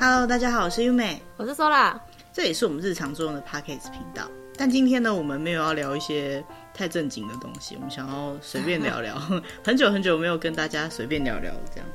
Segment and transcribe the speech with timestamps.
[0.00, 1.98] Hello，大家好，我是优美，我是 Sola，
[2.32, 4.30] 这也是我们日常作用的 Podcast 频道。
[4.56, 9.18] 但今天呢，我们没有要聊一些太正经的东西，我们想要随便聊聊。
[9.64, 11.88] 很久很久没有跟大家随便聊聊这样。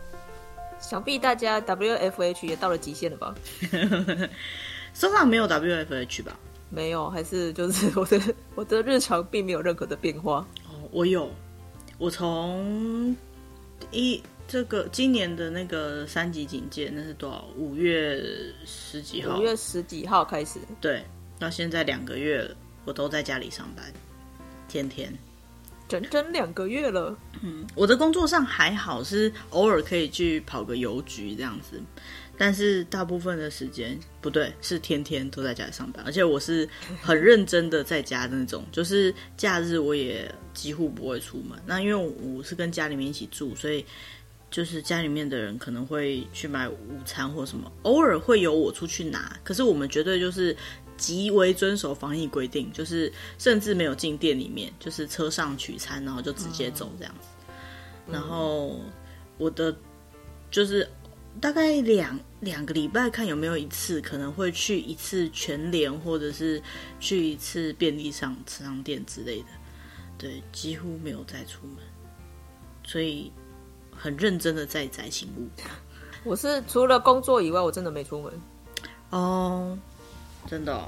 [0.81, 3.33] 想必大家 WFH 也到了极限了吧？
[4.93, 6.37] Sola 没有 WFH 吧？
[6.69, 8.21] 没有，还是就是 我的
[8.55, 10.45] 我的日常并没有任何的变化。
[10.67, 11.31] 哦，我有，
[11.97, 13.15] 我从
[13.91, 14.21] 一。
[14.47, 17.47] 这个今年的那个三级警戒，那是多少？
[17.57, 18.23] 五月
[18.65, 19.39] 十几号？
[19.39, 20.59] 五月十几号开始？
[20.79, 21.03] 对，
[21.39, 23.91] 到现在两个月了，我都在家里上班，
[24.67, 25.11] 天天，
[25.87, 27.17] 整整两个月了。
[27.41, 31.81] 嗯，我的工作上还好，是偶尔可以去跑个邮局这样子，
[32.37, 36.69] 但是大部分的时间不对，是天天都在家里上班，而且我是
[37.01, 41.57] 很认真的在家的那种， 就是假日我也几乎不会出门。
[41.65, 43.83] 那因为我是跟家里面一起住，所以。
[44.53, 49.35] 就是家里面的人可能会去买午餐或什么，偶尔会有我出去拿。
[49.43, 50.55] 可是我们绝对就是
[50.95, 57.29] 极为遵守防疫规定，就是甚至没有进店里面，就是车上取餐，然后就直接走这样子。
[58.05, 58.79] 嗯、然后
[59.39, 59.75] 我的
[60.51, 60.87] 就是
[61.41, 66.61] 大概两两个礼拜看有没有一次可能会去一次全联，或者是
[66.99, 69.47] 去一次便利商商店之类的。
[70.15, 71.77] 对，几乎没有再出门，
[72.85, 73.31] 所以。
[74.03, 75.47] 很认真的在宅勤务，
[76.25, 78.33] 我是除了工作以外，我真的没出门。
[79.11, 79.79] 哦，
[80.45, 80.85] 真的，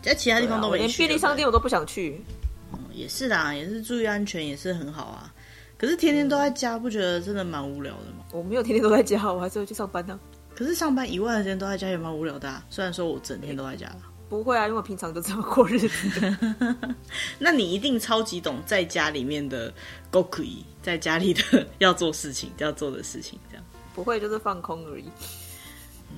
[0.00, 2.24] 在其他地方都没去，连便利商店我都不想去。
[2.70, 5.30] 哦，也是啦，也是注意安全，也是很好啊。
[5.76, 8.24] 可是天天都在家，不觉得真的蛮无聊的吗？
[8.32, 10.18] 我没有天天都在家，我还是会去上班的。
[10.54, 12.64] 可是上班以外的时间都在家也蛮无聊的啊。
[12.70, 13.98] 虽然说我整天都在家了。
[14.29, 16.35] 不会啊，因为我平常都这么过日子。
[17.39, 19.73] 那你一定超级懂在家里面的
[20.11, 23.65] ごくい，在家里的要做事情要做的事情，这样。
[23.95, 25.05] 不会，就是放空而已。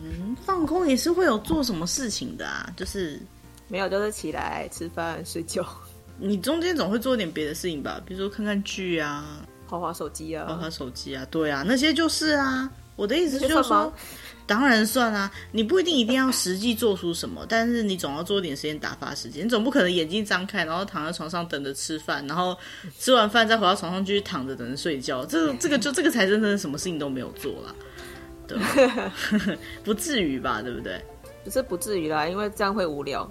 [0.03, 3.17] 嗯，放空也是会有做什么事情的啊，就是
[3.69, 5.65] 没有，就是起来吃饭睡觉。
[6.17, 12.69] 你中间总会做点别的事情吧，比如说看看剧啊，滑滑手机啊，滑滑手机啊，对啊，那些就是啊。
[12.97, 13.91] 我的意思就是说。
[14.46, 19.44] 当然算啊，你不一定一定要实际做出什么，但是你总要做点时间打发时间。
[19.44, 22.56] 你总不可能眼睛张开，然后躺在床上等着吃饭，然后
[22.98, 25.26] 吃完饭再回到床上继续躺着等着睡觉。
[25.26, 27.74] 这个这个就这个才真的什么事情都没有做啦，
[28.46, 29.12] 对吧？
[29.82, 30.62] 不至于吧？
[30.62, 31.04] 对不对？
[31.44, 33.28] 不是不至于啦，因为这样会无聊。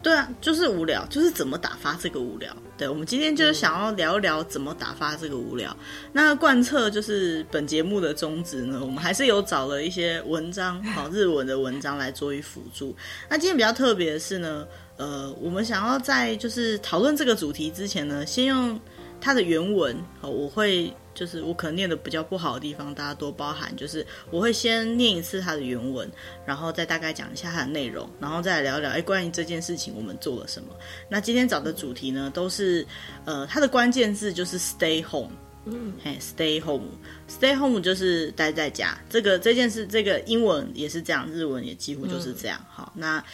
[0.00, 2.54] 对啊，就是无聊，就是怎么打发这个无聊。
[2.76, 5.76] 对，我们今天就是想要聊一聊怎么打发这个无聊。
[6.12, 12.94] 那贯彻就是本节目的宗旨呢，我们还是有找了一些文章，好日文的文章来做一辅助。
[13.28, 14.64] 那今天比较特别的是呢，
[14.96, 18.78] 呃，我们想要在就是讨论这个主题之前呢，先用
[19.20, 20.92] 它的原文，好，我会。
[21.18, 23.74] 就是我可能念的比较不好的地方，大家多包涵。
[23.76, 26.08] 就是我会先念一次它的原文，
[26.46, 30.68] 然后再大概讲一下它的内容，然后再来聊聊，哎，关于这件事情我们做了什么。
[31.10, 32.86] 那今天找的主题呢，都是
[33.24, 35.32] 呃，它的关键字就是 stay home，
[35.64, 38.96] 嗯，嘿，stay home，stay home 就是待在家。
[39.10, 42.58] 这个这件事，这个英文也是这样，日文也几乎就是这样。
[42.60, 43.24] 嗯、好，那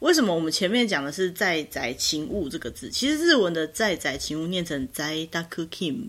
[0.00, 2.88] 为什么我们前面讲的是在宅勤务这个字？
[2.90, 6.08] 其实日文的在宅勤务念成在宅勤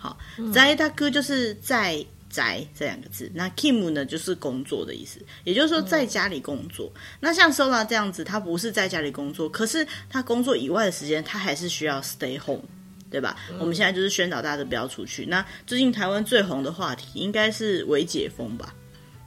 [0.00, 0.02] 务。
[0.02, 0.18] 好，
[0.52, 6.90] 在宅就是在宅这两个字，那 Kim 呢就是工作的意思，也就是说在家里工作。
[6.94, 12.62] 嗯、那像 Sola 这样子，他不是在家里工作，可是他工作以外的时间，他还是需要 stay home，
[13.10, 13.36] 对吧？
[13.50, 15.26] 嗯、我们现在就是宣导大家都不要出去。
[15.26, 18.72] 那最近台湾最红的话题应该是微解封吧？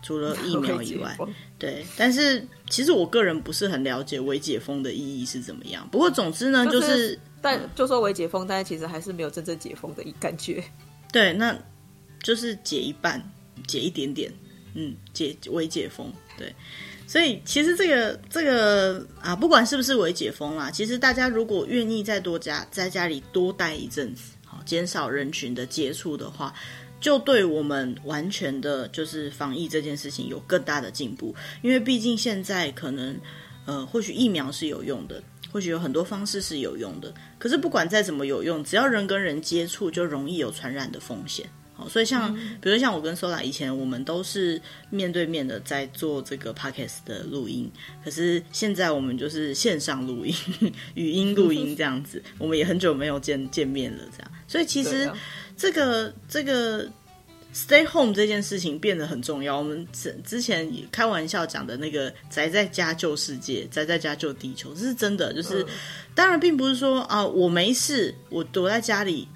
[0.01, 1.15] 除了 疫苗以外，
[1.59, 1.85] 对。
[1.97, 5.87] 但是其实我个人不是很了解微解封的意义是怎么样。
[5.91, 6.87] 不过总之呢，就是。
[6.87, 10.63] 就是但就说微解封，但是其实还是没有真正解封的一感觉。
[11.11, 11.53] 对，那
[12.23, 13.21] 就是解一半，
[13.67, 14.31] 解一点点，
[14.75, 16.09] 嗯，解微解封。
[16.37, 16.55] 对，
[17.05, 26.53] 所以其实这个这个啊，不管是不是微解封啦，其实大家如果愿意再多家在家里多待一阵子，好，减少人群的接触的话，
[27.01, 31.35] 就对我们完全的就是防疫这件事情有更大的进步。
[31.61, 33.19] 因为毕竟现在可能
[33.65, 35.21] 呃，或许疫苗是有用的。
[35.53, 41.47] 或许有很多方式是有用的，可是不管再怎么有用，只要人跟人接触，就容易有传染的风险。
[41.75, 44.59] 好，所以像，嗯、比如像我跟 Sola 以前，我们都是
[44.89, 47.71] 面对面的在做这个 Podcast 的录音，
[48.03, 50.35] 可是现在我们就是线上录音，
[50.95, 54.31] 语音录音这样子，我们也很久没有见见面了，这样。
[54.47, 55.11] 所以其实
[55.55, 56.91] 这个、啊、这个。
[57.53, 59.59] Stay home 这件事情变得很重要。
[59.59, 65.31] 我们之之前开玩笑讲的那个宅在家救世界，宅在家救地球，这是真的。
[65.33, 65.67] 就是、嗯、
[66.15, 69.27] 当然，并不是说啊，我没事，我躲在家里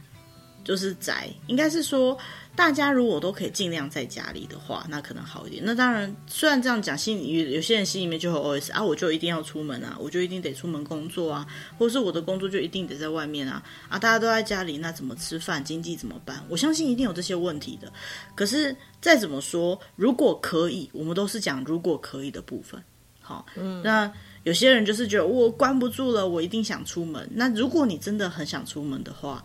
[0.64, 1.30] 就是宅。
[1.46, 2.18] 应该是说，
[2.57, 5.62] 大家如果都可以尽量在家里的话，那可能好一点。
[5.63, 11.45] 那当然，虽然这样讲，心里有些人心里面就会 OS 啊，我就一定要出门啊，我就一定得出门工作啊，
[11.77, 15.63] 或者是我的工作就一定得在外面啊啊，大家都在家里，那怎么吃饭？
[15.63, 16.44] 经济怎么办？
[16.50, 17.94] 我相信一定有这些问题的。
[18.33, 22.83] 可是再怎么说，如果可以，我们都是讲如果可以的部分。
[23.21, 24.12] 好，嗯，那
[24.45, 27.30] 有些人就是觉得我关不住了，我一定想出门。
[27.31, 29.44] 那如果你真的很想出门的话，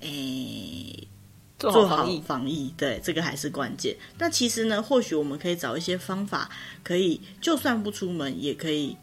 [0.00, 1.08] 诶。
[1.58, 3.96] 做好防疫，防疫，对，这个还是关键。
[4.16, 6.48] 那其实呢，或许我们可以找一些方法，
[6.84, 8.96] 可以就算不出门，也可以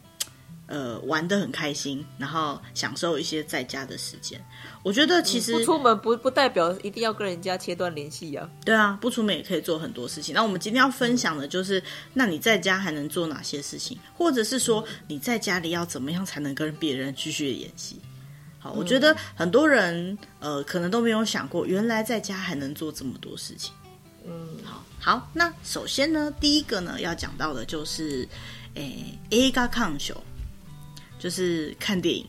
[0.67, 4.39] 呃玩得很开心，然后享受一些在家的时间。
[4.83, 8.49] 我觉得其实、嗯、不出门不不代表一定要跟人家切断联系呀。
[8.63, 10.33] 对啊，不出门也可以做很多事情。
[10.33, 17.99] 那我们今天要分享的就是，那你在家还能做哪些事情，或者是说你在家里要怎么样才能跟别人继续联系？
[18.73, 23.73] 我觉得很多人呃可能都没有想过，原来在家还能做这么多事情。
[24.25, 28.27] 嗯，好，好，那首先呢，第一个呢要讲到的就是，
[28.73, 30.17] 诶，映画鉴赏，
[31.19, 32.25] 就是看电影。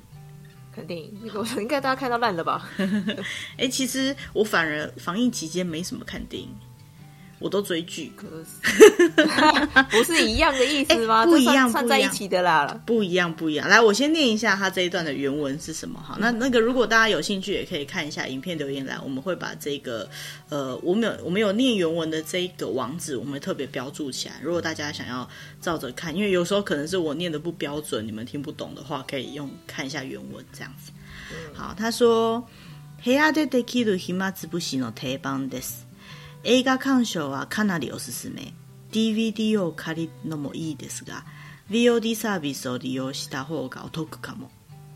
[0.75, 2.69] 看电影，那个我想应该大家看到烂了吧？
[3.56, 6.50] 哎，其实我反而防疫期间没什么看电影。
[7.39, 9.25] 我都追剧，可 是
[9.89, 11.25] 不是一样的意思吗？
[11.25, 12.80] 不一样，串在一起的啦。
[12.86, 13.68] 不一样，不一样。
[13.68, 16.15] 来，我先念一下他这一段的原文是什么哈。
[16.19, 20.07] 那那个，如果大家有兴趣，也可以看一下影片留言来，我们会把这个
[20.50, 24.36] 呃，我们有我们有念原文的这一个网址，我们会特别标注起来。
[24.44, 25.27] 如果大家想要
[25.59, 30.92] 照着看，因为有时候可能是我念的不标准，你们听不懂的话，可以用看一下原文这样子。
[31.56, 35.84] 好，他说：“部屋でできる暇つぶしの定番です。”
[36.44, 38.55] ”映画鉴赏はかなりおすすめ。
[38.93, 41.25] DVD を借りるのもいいですが
[41.71, 44.50] ，VOD サービスを利用した方がお得かも。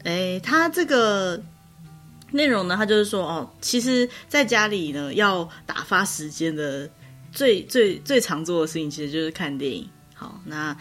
[0.04, 1.42] 诶，他这个
[2.32, 6.88] 内容呢，他就是说哦，其实在家里呢，要打发时间的
[7.32, 9.88] 最最最常做的事情，其实就是看电影。
[10.14, 10.74] 好，那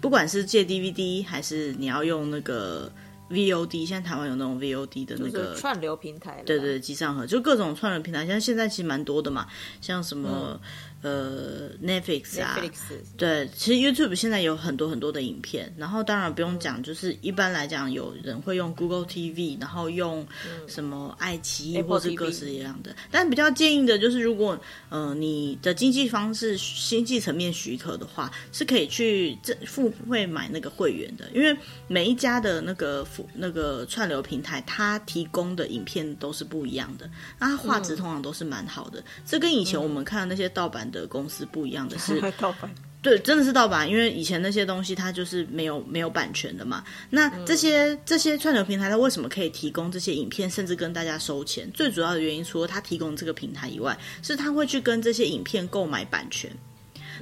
[0.00, 2.90] 不管是借 DVD 还是你要用那个。
[3.30, 9.46] VOD 现在台湾有那种 VOD 的那个串流平台，对对，机上盒就各种串流平台，像现在其实蛮多的嘛，
[9.80, 10.60] 像什么。
[10.62, 10.70] 嗯
[11.06, 12.72] 呃，Netflix 啊，Netflix
[13.16, 20.26] 对，其实 YouTube 现在有很多很多的影片，然后当然不用讲，就是一般来讲，有人会用 Google TV，然后用
[20.66, 22.90] 什么爱奇艺或是各式一样的。
[22.90, 24.58] 嗯、但比较建议的就是，如果
[24.88, 31.56] 呃你的经济方式经济层面许可的话，是可以去这付费买那个会员的，因为
[31.86, 37.08] 每一家的那个付那个串流平台，它提供的影片都是不一样的，
[37.38, 38.98] 那它画质通常都是蛮好的。
[38.98, 40.84] 嗯、这跟以前我们看的那些盗版。
[40.86, 42.72] 的公司不一样的是 盗版，
[43.02, 46.84] 对，真的是盗版，因为以前那些东西它就是没有没有版权的嘛。
[47.10, 51.68] 那这些、嗯、这些串流平台它为什么可以提供这些影片，甚至跟大家收钱？
[51.72, 56.48] 最主要的原因，除了它提供这个平台以外，是它会去跟这些影片购买版权。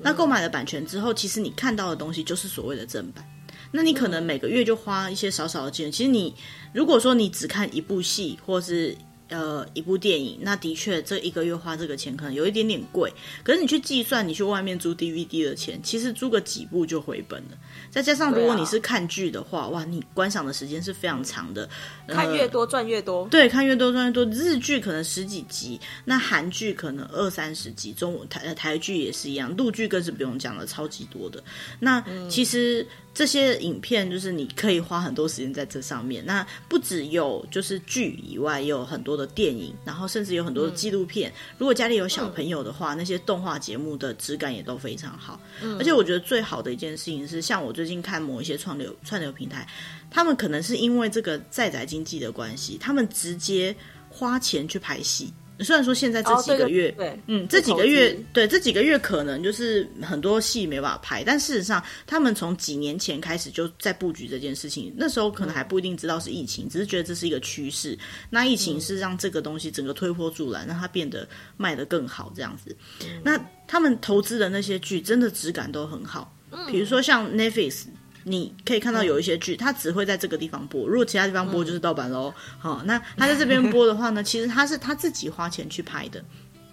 [0.03, 3.25] 那购买了版权之后，其实你看到的东西就是所谓的正版。
[3.71, 5.91] 那你可能每个月就花一些少少的钱。
[5.91, 6.35] 其实你
[6.73, 8.97] 如果说你只看一部戏，或是
[9.35, 13.13] 呃，一部电影，那的确这一个月花这个钱可能有一点点贵。
[13.43, 17.59] 可是你去计算，你去外面租 DVD 的钱，其实租个几部就回本了。
[17.95, 21.69] 再加上如果你是看剧的话，啊、哇，你观赏的时间是非常长的。
[22.09, 23.27] 呃、看越多赚越多。
[23.29, 24.25] 对，看越多赚越多。
[24.27, 31.43] 日剧可能十几集，那韩剧可能二三十集，中文台台剧也是一样，陆剧更是不用讲了，超级多的。
[31.79, 32.83] 那其实。
[32.83, 36.27] 嗯这些影片就是你可以花很多时间在这上面。
[36.27, 41.31] 那不只有就是剧以外，也有很多的电影，然后甚至有很多的纪录片。
[41.31, 45.39] 嗯、如果家里有小朋友的话，嗯、那些动画节目的质感也都非常好。
[45.63, 49.67] 嗯、而且我觉得最好的一件事情是，像我最近看某一些串流串流平台，
[50.11, 53.75] 他们可能是因为这个在宅经济的关系，他们直接
[54.09, 55.33] 花钱去拍戏。
[55.61, 64.93] 虽然说现在这几个月，对，嗯，这几个月，对，这几个月可能就是很多戏没办法拍，但事实上，他们从几年前开始就在布局这件事情。
[64.97, 67.97] 那时候可能还不一定知道是疫情，只是觉得这是一个趋势。
[68.31, 71.25] 那疫情是让这个东西整个推波助澜，让它变得
[71.57, 72.77] 卖得更好，这样子。
[73.23, 73.39] 那
[73.69, 76.34] 他们投资的那些剧，真的质感都很好。
[76.69, 77.85] 比如说像 Netflix。
[78.27, 82.33] 你可以看到有一些剧，它只会在这个地方播，如果其他地方播就是盗版喽。
[82.59, 86.25] 好、嗯哦，那他在这边播的话呢， 其实他是他自己花钱去拍的。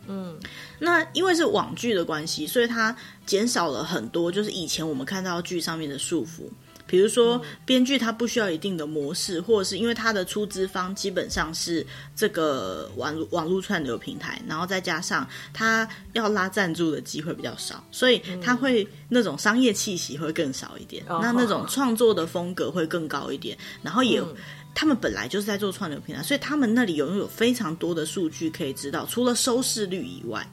[0.07, 0.39] 嗯，
[0.79, 2.95] 那因为是网剧的关系，所以它
[3.25, 6.49] 减少了很多，就是以前我们看到剧上面的束缚。
[6.91, 24.35] 比如说，编剧他不需要一定的模式，或者是因为他的出资方基本上是这个网络网络串流平台，然后再加上他要拉赞助的机会比较少，所以他会那种商业气息会更少一点，嗯、那那种创作的风格会更高一点，然后也、嗯、
[24.75, 30.45] 他们本来就是在做串流平台，所以他们那里拥有非常多的数据可以知道，除了收视率以外。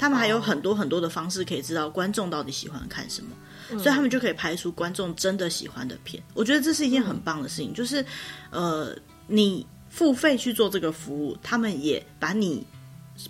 [0.00, 3.36] 他们还有很多很多的方式可以知道观众到底喜欢看什么，
[3.78, 6.22] 所以他们就可以拍出观众真的喜欢的片。
[6.32, 8.02] 我觉得这是一件很棒的事情，就是
[8.50, 12.66] 呃，你付费去做这个服务，他们也把你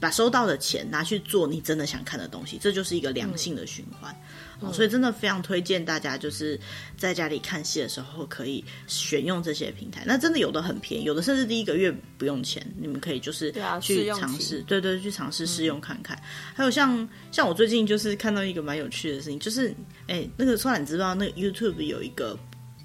[0.01, 4.15] 把收到的钱拿去做你真的想看的东西，这就是一个良性的循环。
[4.61, 6.61] 哦，所以真的非常推荐大家，就是
[6.97, 10.05] 在家里看戏的时候可以选用这些平台。
[10.07, 16.15] 那真的有的很便宜，有的甚至第一个月不用钱，你们可以就是去尝试，对对，去尝试试用看看。
[16.19, 16.23] 嗯、
[16.55, 19.75] 还有像像我最近就是看到一个蛮有趣的事情，就是
[20.09, 22.39] 哎，那个说你知道那个 YouTube 有一个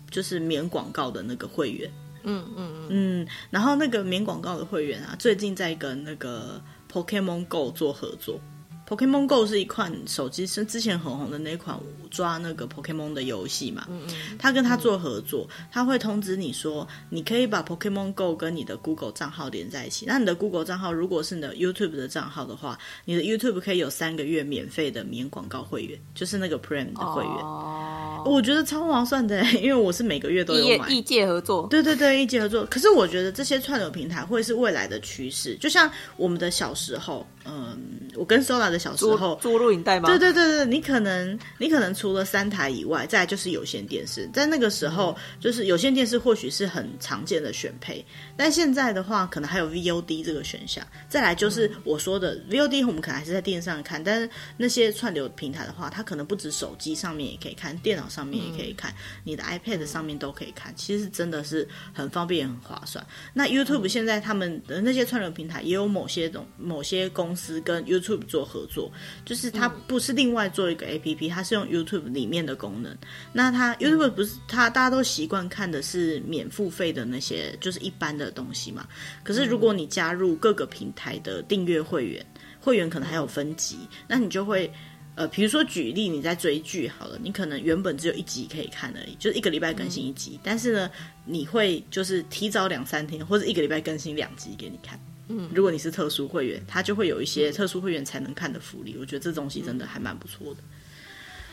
[0.10, 1.92] 就是免广告的那个会员，
[2.24, 6.64] 嗯嗯嗯，嗯，然后那个免广告的会员啊，最近在跟那个
[6.96, 8.40] Pokemon Go 做合作。
[8.88, 11.76] Pokemon Go 是一款手机是之前很红的那款
[12.12, 13.86] 抓那个 Pokemon 的游戏嘛？
[13.90, 14.38] 嗯嗯。
[14.38, 20.06] 他跟他做合作，他会通知你说，你可以把 Pokemon Go 跟你的 Google 账号连在一起。
[20.06, 27.34] 那你的 Google 账号如果是你的 YouTube 的账号的话，你的 YouTube 可以有三个月免费的免广告会员，就是那个 Prime 的会员。
[27.34, 28.24] 哦。
[28.26, 30.90] 我觉得超划算的， 因为我是每个月都有买。
[30.90, 31.68] 异界合作。
[31.70, 32.66] 对对对，异界合作。
[32.66, 40.10] 可是我觉得这些串流平台会是未来的趋势，就像我们的小时候，嗯，我跟 Sola 的小时候租录影带吗？
[40.10, 44.28] 对对对对，你可能你可能除了三台以外，再来就是有线电视。
[44.34, 48.04] 在那个时候，就是有线电视或许是很常见的选配，
[48.36, 50.86] 但现在的话，可能还有 VOD 这个选项。
[51.08, 60.74] 再来就是我说的 VOD，我们可能还是在电视上看，但是那些串流平台的话，它可能不止手机上面也可以看，电脑上面也可以看，你的 iPad 上面都可以看。
[60.76, 63.06] 其实真的是很方便、很划算。
[63.34, 68.92] 那 YouTube 现在他们的那些串流平台也有某些种某些公司跟 YouTube 做合作。
[69.26, 72.96] 就是它不是另外做一个 APP，它是用 YouTube 里面的功能。
[73.34, 78.88] 那它 YouTube 不是它大家都习惯看的是免付费的那些，就是一般的东西嘛。
[79.24, 82.26] 可是如果你加入各个平台的订阅会员，
[82.60, 83.78] 会员可能还有分级，
[84.08, 84.72] 那你就会
[85.16, 90.92] 呃，比如说举例你在追剧好了，你可能原本只有一集可以看而已，就是一个礼拜更新一集，但是呢，
[91.26, 95.00] 你会就是提早两三天或者一个礼拜更新两集给你看。
[95.29, 98.95] 嗯，如果你是特殊会员，他就会有一些特殊会员才能看的福利。
[98.95, 100.63] 嗯、我觉得这东西真的还蛮不错的。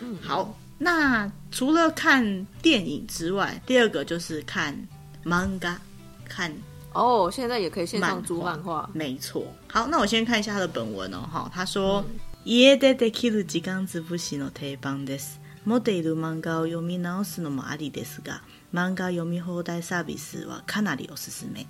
[0.02, 4.76] 嗯，好，那除了看电影之外，第二个就是看
[5.24, 5.76] manga，
[6.28, 6.52] 看
[6.94, 9.46] 哦，现在也可以线上租漫画，没错。
[9.68, 11.20] 好，那我先看一下他的本文哦。
[11.32, 12.04] 哈，他说：
[12.44, 15.40] 家でできる时间溃しの定番です。
[15.66, 18.42] 持っている漫画を読み直すのもありですが、
[18.74, 21.68] 漫画読み放题サービスはかなりおすすめ。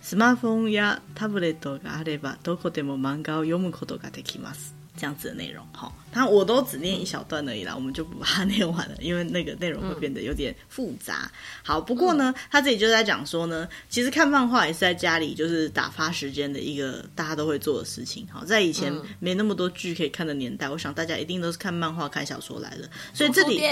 [0.00, 4.74] スマホやタブレットがあればどこでも漫画を読むことができます。
[4.94, 11.32] 这样子的内容，哈，他我都只念一小段而已啦，我们就不把它念完了，因为那个内容会变得有点复杂。
[11.62, 18.28] 好，不过呢，他自己就在讲说呢，其实看漫画也是在家里就是打发时间的一个大家都会做的事情。
[18.30, 22.86] 好，在以前没那么多剧可以看的年代，我想大家一定都是看漫画、看小说来的。
[23.14, 23.62] 所以这里，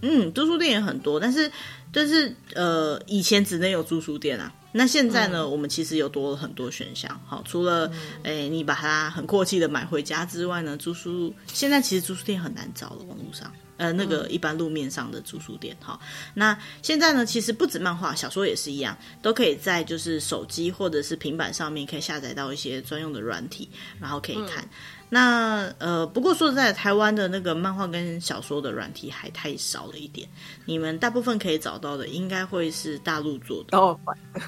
[0.00, 1.50] 嗯，租书店也很多，但是
[1.92, 4.52] 但是呃，以前只能有租书店啊。
[4.77, 7.19] 那现在呢，嗯、我们其实有多了很多选项。
[7.25, 7.87] 好，除了
[8.23, 8.43] 诶、嗯。
[8.43, 15.75] 欸，你把它很阔气的买回家之外呢，租书现在其实租书店很难找了，网络上，呃，那个一般路面上的住宿店。
[15.79, 15.99] 好，
[16.33, 23.69] 那现在呢，其实不止漫画，小说也是一样，都可以在就是手机或者是平板上面可以下载到一些专用的软体，
[23.99, 24.63] 然后可以看。
[24.63, 24.69] 嗯
[25.09, 30.27] 那呃，不过说实在，台湾的那个漫画跟小说的软体还太少了一点。
[30.65, 33.77] 你们大部分可以找到的，应该会是大陆做的。
[33.77, 33.97] 哦，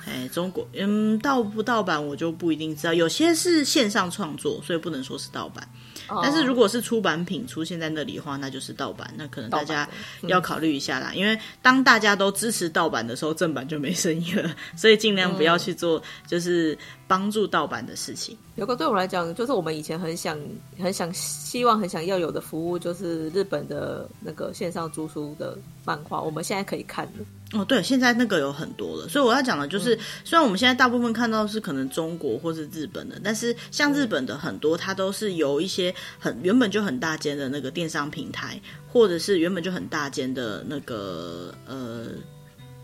[0.05, 2.93] 哎，中国，嗯，盗不盗版我就不一定知道。
[2.93, 5.65] 有些是线上创作，所以不能说是盗版。
[6.21, 9.11] 但是如果是出版品出现在那里的话，那就是盗版。
[9.15, 9.87] 那可能大家
[10.23, 14.49] 要考虑一下啦，因为当大家都支持盗版的时候，正版就没生意了。
[14.75, 18.37] 所以尽量不要去做，就是帮助盗版的事情。
[18.55, 20.39] 有个对我来讲，就是我们以前很想、
[20.77, 27.25] 很想、希望、很想要有的服务，就是日本的那个线上租书的漫画，我们现在可以看了。
[27.53, 42.07] 哦，对，现在那个有很多了，所以我要讲的就是，嗯、虽然我们现在大部分看到是可能中国或是日本的，但是像日本的很多，它都是由一些很原本就很大间的那个电商平台，或者是原本就很大间的那个呃。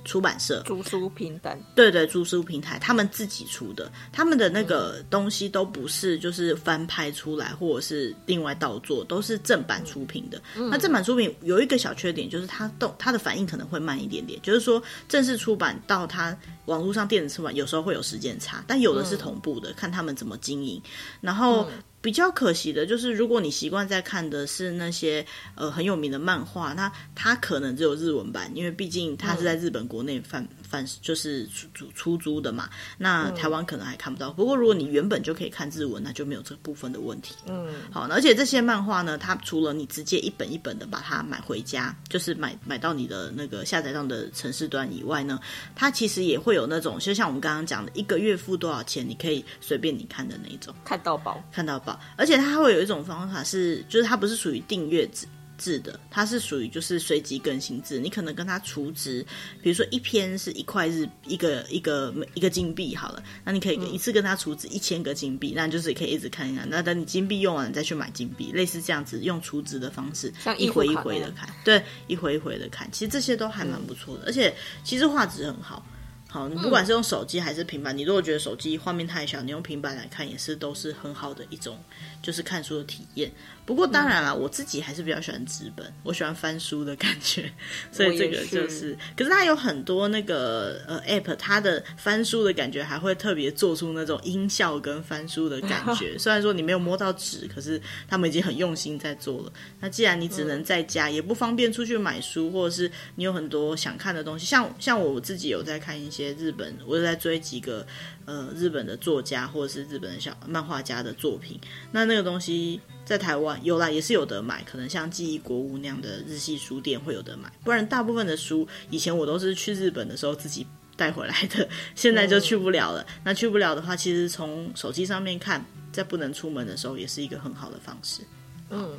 [0.05, 10.41] 出版社、租书平台，对对，租书平台，他们自己出的，他们的那个东西都不是就是翻拍出来，或者是另外倒做，都是正版出品的。
[10.55, 20.81] 嗯、那正版出品有一个小缺点，就是它动它的反应可能会慢一点点，就是说正式出版到它网络上电子出版，有时候会有时间差，但有的是同步的，嗯、看他们怎么经营。
[21.19, 21.67] 然后。
[22.05, 32.69] 嗯比较可惜的就是，如果你习惯在看的是那些呃很有名的漫画，那它可能只有日文版，因为毕竟它是在日本国内贩贩就是出租出租的嘛。
[32.97, 34.31] 那台湾可能还看不到。
[34.31, 37.35] 不过如果你原本就可以看日文，那就没有这部分的问题。
[37.47, 45.39] 嗯，好，而且这些漫画呢，它除了你直接一本一本的把它买回家，就是买买到你的那个下载到的城市端以外呢，
[45.75, 51.99] 它其实也会有那种，就像我们刚刚讲的，一个月付多少钱，你可以随便你看的那一种，看到宝，看到宝。
[52.17, 55.25] 而且它会有一种方法是，就是它不是属于订阅制。
[55.57, 59.25] 制的，它是属于就是随机更新制，你可能跟它储值，
[59.61, 75.85] 比如说一篇是一块日一个一个一个金币好了，那你可以一次跟它储值一千个金币，那就是可以一直看一看，那等你金币用完了再去买金币，类似这样子用储值的方式，像一回一回的看，对，一回一回的看，其实这些都还蛮不错的，而且其实画质很好。
[76.27, 81.81] 好，你不管是用手机还是平板，你如果觉得手机画面太小，你用平板来看也是都是很好的一种，
[82.21, 83.31] 就是看书的体验。
[83.65, 87.51] 不过当然了，嗯、我自己还是比较喜欢纸本，我喜欢翻书的感觉，
[87.91, 88.69] 所以这个就是。
[88.69, 96.17] 是可是它有很多那个呃 App，它的翻书的感觉还会特别做出那种音效跟翻书的感觉。
[96.19, 99.51] 虽然说你没有摸到纸，可是他们已经很用心在做了。
[99.79, 107.85] 那既然你只能在家，嗯、也不方便出去买书，或者是你有很多想看的东西，像像我自己有在看一些日本，我有在追几个
[108.24, 111.60] 呃日本的作家或者是日本的小漫画家的作品，
[111.92, 112.80] 那那个东西。
[113.02, 123.02] 在台湾有啦，也是有得买，可能像记忆国屋那样的日系书店会有得买，不然大部分的书以前我都是去日本的时候自己带回来的，现在就去不了了。
[123.02, 128.22] 嗯、那去不了的话，其实从手机上面看，在不能出门的时候，也是一个很好的方式。
[128.68, 128.96] 嗯，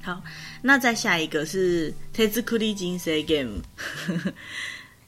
[0.00, 0.22] 好，
[0.62, 3.60] 那再下一个是手作り人生ゲーム，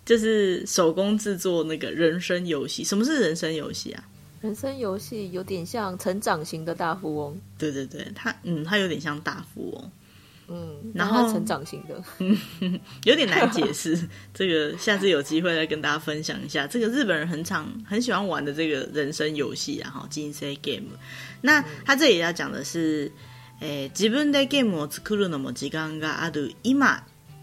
[0.05, 2.83] 就是手工制作那个人生游戏。
[2.83, 4.05] 什么是人生游戏啊？
[4.41, 9.91] 人生游戏有点像成长型的大富翁，对对对，它嗯，它有点像大富翁，
[10.49, 14.09] 嗯，然后成长型的， 嗯，有点难解释。
[14.33, 20.87] 这个下次有机会再跟大家分享一下，这个日本人很常很喜欢玩的这个人生游戏，然后人生 game。
[21.43, 23.13] 那他这里要讲的是，
[23.61, 27.03] 诶，自分でゲームを作るのも时间がある今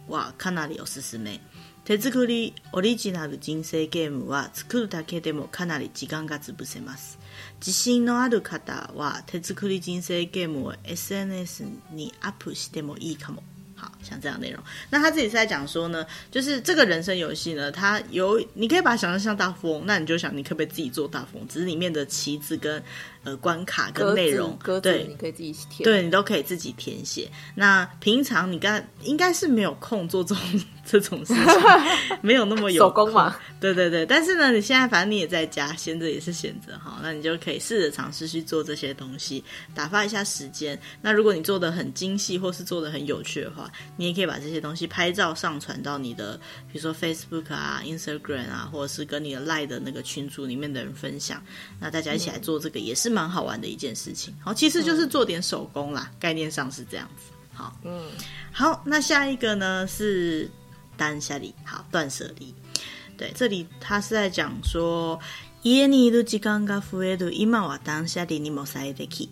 [0.09, 1.39] はかなりおすすめ。
[1.84, 7.18] 手作りオリジナル人生ゲームは作るだけでもかなり时间が溃せます。
[7.58, 13.42] 自信のある方は手作り人生ゲームを SNS にアップしてもいいかも。
[13.74, 22.80] 好像这样内容，那他自己是在讲说呢，就是这个人生游戏呢，它有你可以把它想象像大富翁，那你就想你可不可以自己做大富翁，只是里面的棋子跟。
[23.24, 27.30] 呃，关卡跟内容，对，你可以自己填，对，你都可以自己填写。
[27.54, 30.44] 那平常你刚应该是没有空做这种
[30.84, 31.44] 这种事情，
[32.20, 33.36] 没有那么有手工嘛？
[33.60, 34.04] 对对对。
[34.04, 40.76] 但是呢，你现在反正你也在家，闲着也是闲着哈，那你就可以试着尝试去做这些东西，打发一下时间。
[41.00, 46.36] 那如果你做的很精细，或是做的很有趣的话，你也可以把这些东西拍照上传到你的，
[46.72, 51.40] 比如说 Facebook 啊、Instagram 啊，或者是跟你的 Line 的那个群组里面的人分享。
[51.78, 53.11] 那大家一起来做这个也是。
[53.12, 57.32] 蛮好玩的一件事情，好，其实就是做点手工啦，嗯、概念上是这样子。
[57.52, 58.10] 好，嗯，
[58.50, 60.50] 好，那下一个呢是
[60.96, 62.54] 断舍离，好，断舍离。
[63.16, 65.20] 对，这里他是在讲说，
[65.62, 69.28] 家にいる时间が増える今は断舍离にも最适。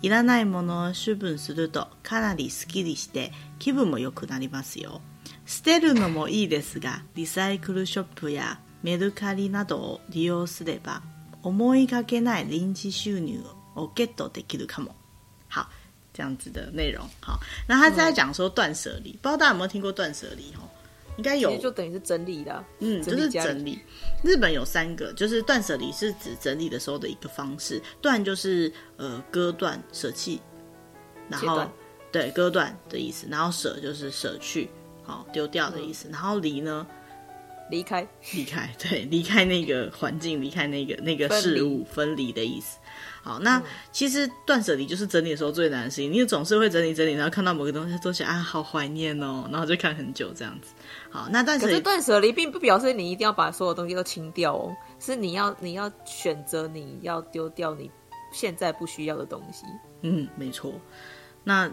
[0.00, 5.00] いらないものを処分するとかなりスッキリして気分も良くなりますよ。
[5.44, 11.02] 舍てるのもいいですが、リサイクルショップやメルカリ na どを利用すれば。
[11.47, 13.43] 思いがけない临时収入
[13.75, 14.95] をゲットできるかも。
[15.49, 15.69] 好，
[16.13, 17.03] 这样子的内容。
[17.19, 20.53] 好，那他在讲说断舍离，嗯、不知道大家有没有听过断舍离？
[20.53, 20.63] 哦，
[21.17, 22.63] 应该有，就等于是整理的。
[22.79, 23.79] 嗯，就是整理。
[24.23, 27.81] 日本有三个，就是断舍离是指整理的时候的一个方式。
[28.01, 30.41] 断就是呃割断、舍弃，
[31.29, 31.71] 然后断
[32.11, 34.69] 对割断的意思，然后舍就是舍去，
[35.03, 36.87] 好丢掉的意思，嗯、然后离呢？
[37.70, 42.78] 离开，离开， 对，离开那个环境，离开那个那个事物，分离的意思。
[43.22, 50.72] 好，那、嗯、其实断舍离就是整理的时候最难的事情，你总是会整理整理，然后看到某个东西，都想啊，好怀念哦，然后就看很久这样子。
[51.10, 57.90] 好，那但是断舍离并不表示你一定要把所有东西都清掉哦，是你要你要选择你要丢掉你
[58.32, 59.66] 现在不需要的东西。
[60.02, 60.72] 嗯，没错。
[61.44, 61.70] 那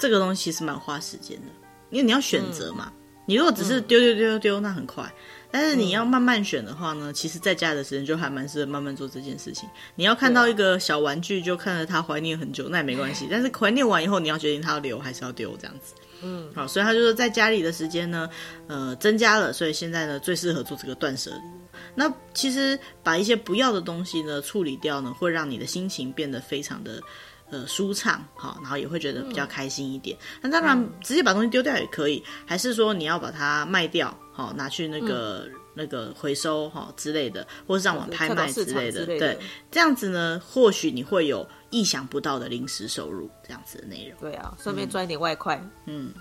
[0.00, 1.46] 这个东西其实蛮花时间的，
[1.90, 2.90] 因为你要选择嘛。
[2.92, 2.97] 嗯
[3.28, 5.04] 你如果只是丢丢丢丢丢，那很快。
[5.50, 9.68] 但是你要慢慢选的话呢，其实在家的时间就还蛮适合慢慢做这件事情。
[9.96, 13.28] 你要看到一个小玩具，就看着它怀念很久，那也没关系。
[13.30, 15.92] 但是怀念完以后，你要决定它要留还是要丢，这样子。
[16.22, 18.30] 嗯，好，所以他就说在家里的时间呢，
[18.66, 21.80] 呃，增加了，所以现在呢，最适合做这个断舍离。
[21.94, 27.02] 那其实把一些不要的东西呢处理掉呢，会让你的心情变得非常的。
[27.50, 30.16] 呃舒畅，好，然后也会觉得比较开心一点。
[30.40, 39.38] 那当然，直接把东西丢掉也可以，还是说你要把它卖掉，好，拿去那个、嗯、那个回收哈之类的，或是上网拍卖之类的，对，
[39.70, 44.18] 这样子呢，或许你会有意想不到的临时收入，这样子的内容。
[44.20, 46.12] 对啊，顺便赚一点外快，嗯，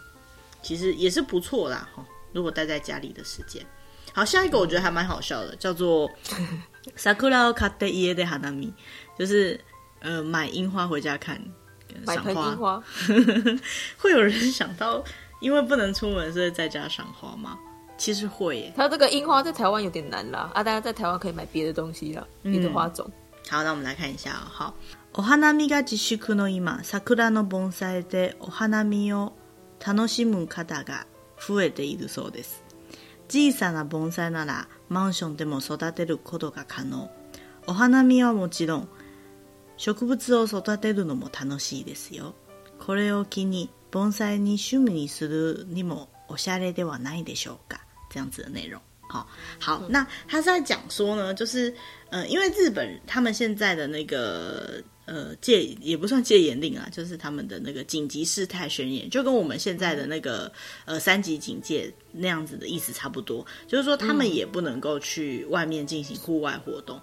[0.61, 2.05] 其实也是不错啦，哈。
[2.33, 3.65] 如果待在家里的时间，
[4.13, 6.11] 好，下一个我觉得还蛮好笑的，叫做
[6.97, 8.71] “sakura o kate ie de hanami”，
[9.17, 9.59] 就是
[10.06, 11.40] 呃买樱花回家看，
[12.06, 12.82] 买盆樱花。
[13.98, 15.02] 会有人想到，
[15.40, 17.58] 因为不能出门，所以在家赏花吗？
[17.98, 18.72] 其实会耶。
[18.76, 23.08] 它这个樱花在台湾有点难啦，啊，大家在台湾可以买别的东西啦，别的花种。
[23.08, 23.12] 嗯、
[23.50, 24.74] 好，那我们来看一下、哦，好，
[25.12, 29.34] お花见が自粛の今、桜の盆栽でお花见を
[29.84, 31.06] 楽しむ方が
[31.38, 32.64] 増えているそうです。
[33.28, 37.08] 小さな盆栽ならマンションでも育てることが可能。
[37.66, 38.88] お花见はもちろん、
[39.76, 42.34] 植物を育てるのも楽しいですよ。
[42.78, 47.80] これを机に盆栽に趣味にするにもおしゃれではないでしょうか。
[48.10, 48.80] 这样子的内容。
[49.08, 49.26] 好，
[49.60, 51.74] 好，那他是在讲说呢，就是，
[52.10, 54.82] 呃，因为日本他们现在的那个。
[55.04, 60.50] 呃，戒也不算戒严令啊，就是他们的那个紧急事态宣言，就跟我们现在的那个
[60.84, 63.44] 呃三级警戒那样子的意思差不多。
[63.66, 67.02] 就是说，他们也不能够去外面进行户外活动，嗯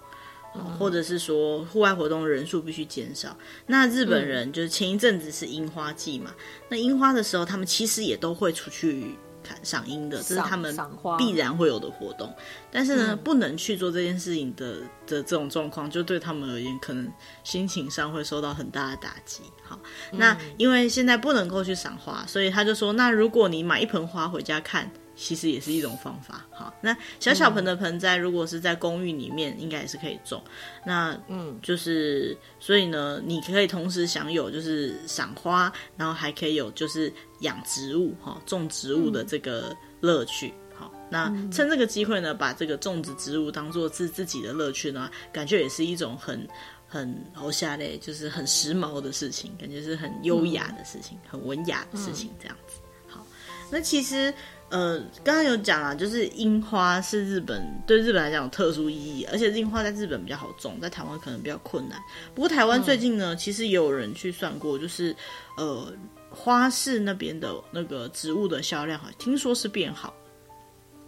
[0.79, 3.35] 或者是说户外活动人数必须减少。
[3.67, 6.31] 那日本人就是前一阵子是樱花季嘛，
[6.69, 9.57] 那樱花的时候，他们其实也都会出去看。
[9.63, 10.75] 赏樱的，这是他们
[11.19, 12.33] 必然会有的活动，
[12.71, 17.07] 但是呢，嗯、不能去做这件事情的的这种状况，就对他们而言，可能
[17.43, 19.43] 心情上会受到很大的打击。
[19.63, 19.79] 好，
[20.11, 24.91] 嗯、那因为现在不能够去赏花，所以他就说，那如果你买一盆花回家看。
[25.15, 30.43] 其实也是一种方法，好，那小小盆的盆栽，如果是在公寓里面，应该也是可以种。
[30.85, 40.53] 那嗯，就是所以呢，你可以同时享有就是赏花，然后还可以有就是养植物哈，种植物的这个乐趣。
[40.77, 46.45] 好，那趁这个机会呢，把这个种植植物当做是自己的乐趣呢，感觉也是一种很
[46.87, 52.81] 很好下嘞，就是很时髦的事情，感觉是很优雅的事情，很文雅的事情，这样子。
[53.07, 53.25] 好，
[53.71, 54.33] 那其实。
[54.69, 61.97] 呃，刚刚有讲啊，就是樱花是日本对日本来讲有特殊意义，而且樱花在日本比较好种，在台湾可能比较困难。
[62.33, 65.15] 不过台湾最近呢，其实也有人去算过，就是
[65.57, 65.93] 呃
[66.29, 70.13] 花市那边的那个植物的销量，听说是变好。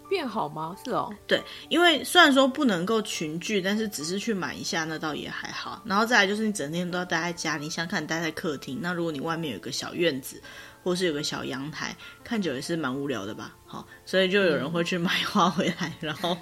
[0.09, 0.73] 变好吗？
[0.85, 5.81] 是哦，对，因为虽然说不能够群聚，但是只是去买一下，那倒也还好。
[5.83, 10.41] 然后再来就是你整天都要待在家，你想看待在客厅，那如果你外面有个小院子。
[10.87, 13.53] 或是有个小阳台，看久也是蛮无聊的吧？
[13.65, 16.37] 好，所以就有人会去买花回来，然后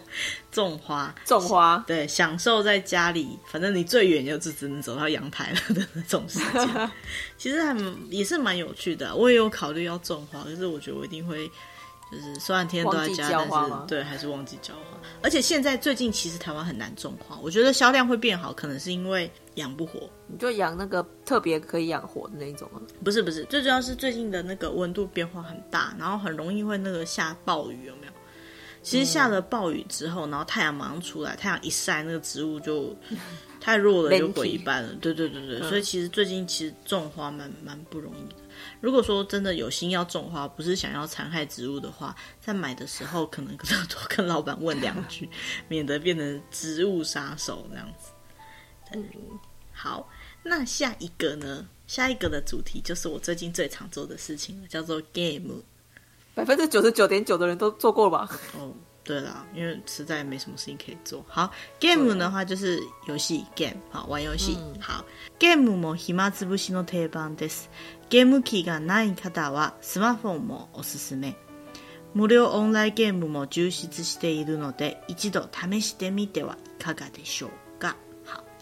[0.51, 6.91] 种花， 种花，对，享受在家里，反正你最远就只只能走到阳台了的那种时间。
[7.39, 7.75] 其实还
[8.11, 11.49] 也是蛮有趣的，我也有考虑要种花，可是我觉得我一定会。
[12.11, 14.99] 就是虽然天天都在家，但是对还是忘记浇花。
[15.21, 20.09] 而且现在最近其实台湾很难种花，我觉得销量会变好，可能是因为养不活。
[20.27, 22.77] 你就养那个特别可以养活的那种啊？
[23.03, 28.13] 不是不是，最主要是最近的那个温度变化很大，然后很容易会那个下暴雨，有没有？
[28.81, 32.95] 其实下了暴雨之后，然后太阳马上出来，太阳一晒，那个植物就
[33.59, 34.93] 太弱了，就毁一半了。
[35.01, 38.35] 对对对对，所以其实最近其实种花蛮蛮不容易的。
[38.81, 45.29] 如果说真的有心要种花，不是想要残害植物的话，在买的时候可能要多跟老板问两句，
[45.67, 48.11] 免得变成植物杀手这样子。
[48.91, 49.03] 嗯，
[49.73, 50.09] 好，
[50.43, 51.67] 那下一个呢？
[51.87, 55.61] 下一个的主题就是我最近最常做的事情，叫做 game。
[56.33, 58.27] 百分之九十九点九的人都做过吧？
[58.57, 58.73] 哦，
[59.05, 61.23] 对了，因为实在没什么事情可以做。
[61.27, 64.57] 好，game 的话就是游戏 game，好，玩游戏。
[64.59, 65.05] 嗯、好
[65.39, 67.69] ，game も暇つぶしの定番です。
[68.09, 71.35] ゲーム机がない方はスマホもおすすめ。
[72.15, 77.49] 无料オンラインゲームも充实しているので、一度试してみてはいかがでしょう？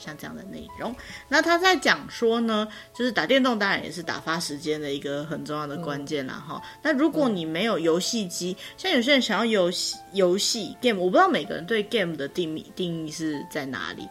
[0.04, 0.94] 像这样的内容。
[1.30, 6.34] 那他在讲说呢，就是打电动当然也是打发时间的一个很重要的关键啦。
[6.34, 14.08] 哈、嗯，那如果你没有游戏机，像有些人想要游戏游戏 game，我不知道每个人对 game 的定义定义是在哪里。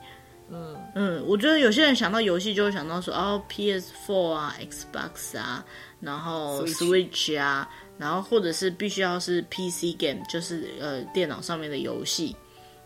[0.55, 5.65] 嗯嗯，我觉得有些人想到游戏就会想到说哦，PS4 啊，Xbox 啊，
[5.99, 12.37] 然后 Switch 啊，然后或者是必须要是 PC game，就是呃电脑上面的游戏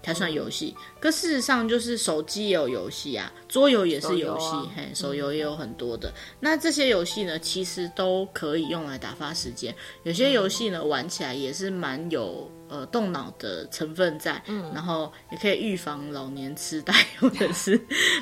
[0.06, 0.72] 才算游戏。
[0.78, 6.08] 嗯、可事实上就是手机也有游戏啊，桌游也是游戏，啊、嘿，手游也有很多的。
[6.10, 9.74] 嗯、那这些游戏呢，其实都可以用来打发时间。
[10.04, 12.48] 有些游戏呢，玩起来也是蛮有。
[12.68, 17.76] 呃，动脑的成分在，嗯，然后也可以预防老年痴呆，或者是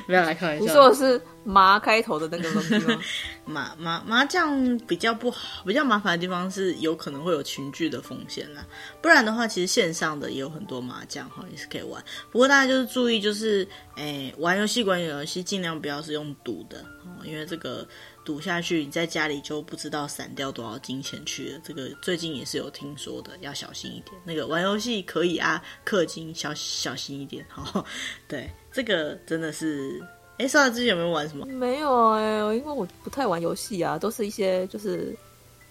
[0.05, 0.65] 不要来开玩笑。
[0.65, 2.99] 你说的是麻开头的那个东西吗？
[3.45, 8.65] 麻麻麻将比较不好，比较麻烦的地方是有可能会有群聚的风险啦。
[9.01, 12.03] 不然的话，其实线上的也有很多麻将哈，也是可以玩。
[12.31, 16.83] 不过大家就是注意，就是诶，玩游戏管理游戏尽量不要是用赌的，
[17.23, 17.87] 因为这个
[18.25, 21.61] 赌下去，你在家里就不知道散掉多少金钱去了。
[21.63, 24.11] 这个最近也是有听说的，要小心一点。
[24.25, 27.85] 那个玩游戏可以啊，氪金小小心一点 哈。
[28.27, 30.03] 对，这个真的是。
[30.37, 31.45] 哎，说到之前有没有玩什么？
[31.45, 35.15] 没有哎、欸，因为我不太玩游戏啊，都是一些就是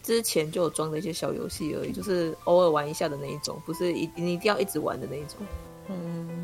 [0.02, 5.36] 之前就有装的一些小游戏而已，就是偶尔玩一下的那一种，不是一你一定要一直玩的那一种。
[5.90, 6.43] 嗯，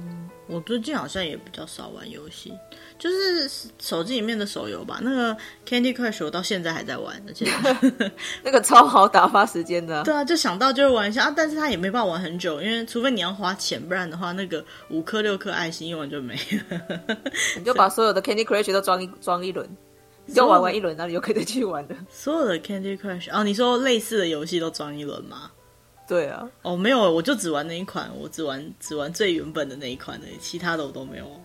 [0.51, 2.53] 我最近好像也比较少玩游戏。
[2.99, 5.35] 就是手机里面的手游吧，那个
[5.67, 7.47] Candy Crush 我到现在还在玩，而且
[8.45, 10.03] 那个超好打发时间的、啊。
[10.05, 16.99] 对啊，就想到就会玩一下啊，但是它也没办法玩很久，因为除非你要花钱，不然的话那个五颗六颗爱心用完就没了。
[17.57, 19.67] 你就把所有的 Candy Crush 都装一装一轮，
[20.27, 21.97] 你就玩完一轮，那你就可以再去玩的。
[22.11, 25.51] 所有的 Candy Crush 哦，你说类似的游戏都装一轮吗？
[26.11, 26.51] 对啊。
[26.63, 31.41] 哦，没有，我就只玩那一款，我只玩只玩最原本的那一款的，其他的我都没有玩。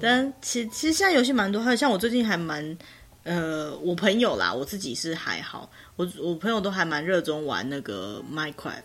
[0.00, 2.78] 但其实其实现在游戏蛮多，还有像我最近还蛮，
[3.24, 8.82] 呃，我朋友啦，我自己是还好，我我朋友都还蛮热衷玩那个 Minecraft，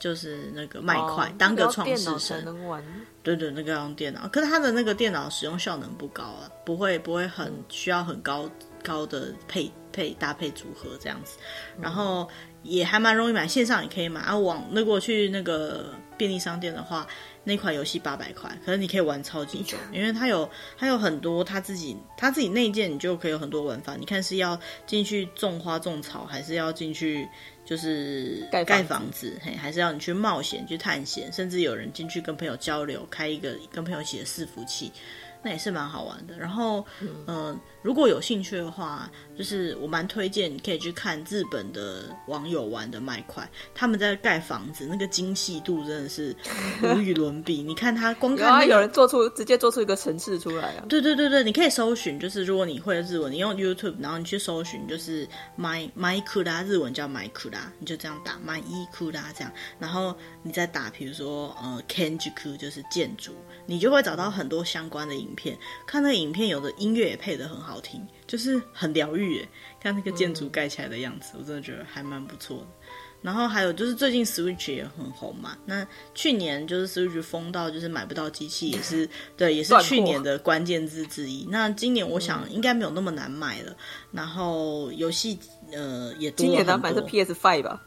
[0.00, 2.82] 就是那个麦块、哦、当个创世神，能玩。
[3.22, 8.48] 对对，那个要用电脑，可是他的那个电脑使用效能不高啊，不会不会很需要很高
[8.82, 11.36] 高的配配搭配组合这样子，
[11.78, 12.26] 然后
[12.66, 14.36] 也还蛮容易买，线上也可以买啊。
[14.36, 17.06] 网如果去那个便利商店的话。
[17.48, 23.94] 那款游戏八百块，可是你可以玩超级久， 因为它有它有很多他自己他自己内建，你就可以有很多玩法。
[23.94, 27.28] 你看是要进去种花种草，还是要进去
[27.64, 34.90] 就是盖房子，嘿，还是要你去冒险去探险，甚至有人进去跟朋友交流，开一个跟朋友一起的伺服器。
[35.42, 36.36] 那也是蛮好玩的。
[36.38, 46.34] 然后，嗯、呃，如果有兴趣的话，就是我蛮推荐你可以去看日本的网友玩的麦块，他们在盖房子，那个精细度真的是
[46.82, 47.62] 无与伦比。
[47.62, 50.84] 你看他光看、那个，有人做出直接做出一个城市出来啊！
[50.88, 63.32] 对对对对，你可以搜寻，就是如果你会日文，你用 YouTube，然后你去搜寻，就是麦麦库拉，日文叫麦库拉，你就这样打麦伊库拉这样，然后你再打，比如说呃 Kenjiku 就是建筑，
[63.66, 65.56] 你就会找到很多相关的影片。
[65.86, 69.48] 看那个影片，有的音乐也配的很好听，就是很疗愈诶。
[69.80, 72.66] 看那个建筑盖起来的样子，嗯，我真的觉得还蛮不错的。
[73.22, 81.46] 然后还有就是最近 Switch 也很红嘛，那去年就是 Switch 疯到就是买不到机器，也是对，也是去年的关键字之一。
[81.50, 83.74] 那今年我想应该没有那么难买了。
[84.12, 85.38] 然后游戏
[85.72, 86.30] 呃也。
[86.32, 87.82] 今年难买是 PS Five 吧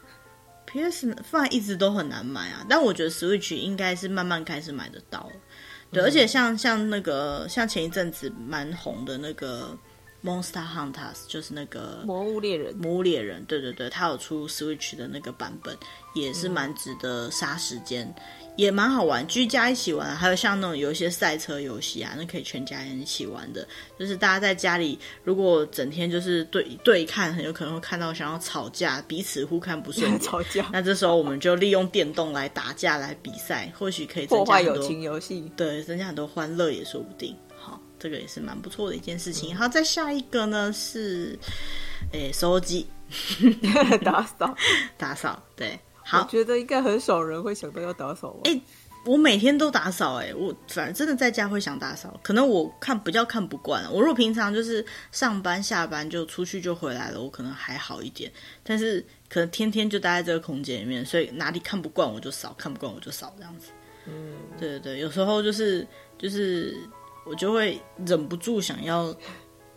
[0.66, 5.32] ？PS Five 一直都很难买啊，但我觉得 Switch 应该是慢慢开始买得到了。
[5.92, 9.76] 对，而且像像那个像前一阵子蛮红的那个
[10.22, 12.74] Monster Hunters，就是那个魔物猎人。
[12.76, 15.76] 魔物猎人，对对对，它有出 Switch 的那个版本，
[16.14, 18.06] 也是蛮值得杀时间。
[18.06, 23.66] 嗯也蛮好玩，居家一起玩，还有像那种有一些赛车游戏啊，那可以全家人一起玩的。
[23.98, 30.68] 就是大家在家里，如果整天就是对对看，很有可能会看到想要吵架，彼此互看不顺眼 吵架。
[30.72, 37.34] 那这时候我们就利用电动来打架来比赛，或许可以增加友情游戏，对，增加很多欢乐也说不定。
[37.58, 39.56] 好，这个也是蛮不错的一件事情。
[39.56, 41.38] 好，再下一个呢是，
[42.12, 42.86] 诶，收机，
[44.04, 44.54] 打扫，
[44.98, 45.78] 打扫，对。
[46.10, 48.36] 好，我觉得应该很少人会想到要打扫。
[48.42, 48.62] 哎、欸，
[49.06, 52.18] 我每天都打扫，哎，我反正真的在家会想打扫。
[52.20, 53.84] 可能我看比较看不惯。
[53.92, 58.32] 我如果平常就是上班下班就出去就回来了，我可能还好一点。
[58.64, 63.68] 但是可能天天就待在这个空间里面，所以哪里看不惯我就扫，看不惯我就扫这样子。
[64.06, 65.86] 嗯，对对对，有时候就是
[66.18, 66.76] 就是
[67.24, 69.14] 我就会忍不住想要。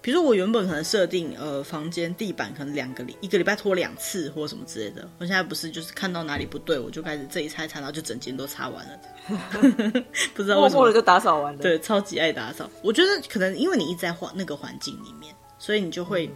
[0.02, 5.07] 比如说，我原本可能设定，呃，房间地板可能两个礼一个礼拜拖两次或什么之类的。
[5.18, 8.98] 我现在不是，就是看到哪里不对，我就开始这一擦一擦，然后就整间都擦完了。
[10.35, 11.61] 不知道为什么，默默就打扫完了。
[11.61, 12.70] 对，超级爱打扫。
[12.81, 16.31] 我觉得可能因为你一直在环那个环境里面，所以你就会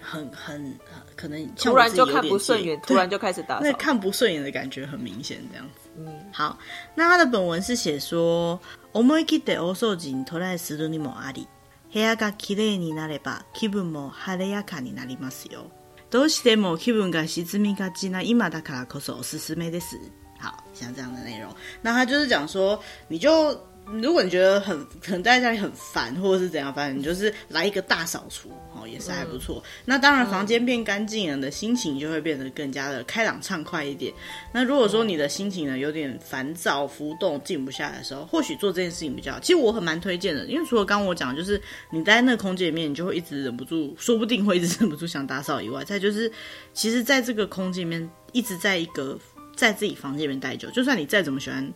[0.00, 0.78] 很很，很
[1.16, 3.64] 可能突然就看不顺眼，突然就开始打扫。
[3.64, 5.90] 那看不顺眼的感觉很明显，这样子。
[5.98, 6.56] 嗯，好，
[6.94, 8.58] 那它的本文是写说，
[8.92, 11.48] 思い切って大扫除にトライするにもあり。
[11.97, 15.71] 部屋が綺丽になれば気分も晴れやかになりますよ。
[16.11, 19.97] どうしても気分が沈みがちな今だからこそおすすめです。
[20.39, 21.49] 好，像这样的内容，
[21.81, 23.59] 那他就是讲说，你就
[23.93, 29.63] 如果你觉得很可能待在家里很烦，或者是怎样，反正你就是来一个大扫除，哦，也是还不错。
[29.85, 34.13] 那当然，房间变干净了，的心情就会变得更加的开朗畅快一点。
[34.51, 39.39] 那如果说你的心情呢有点烦躁、浮动、静不下来的时候，或许做这件事情比较好。
[39.39, 46.29] 其实我很蛮推荐的，因为除了刚我讲，就是你待在那个空间里面，你就会一直忍不住，说不定会一直忍不住想打扫以外，再就是，
[46.73, 49.17] 其实在这个空间里面一直在一个
[49.55, 51.73] 在自己房间里面待久，就算你再怎么喜欢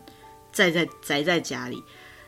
[0.52, 1.82] 宅在宅在家里。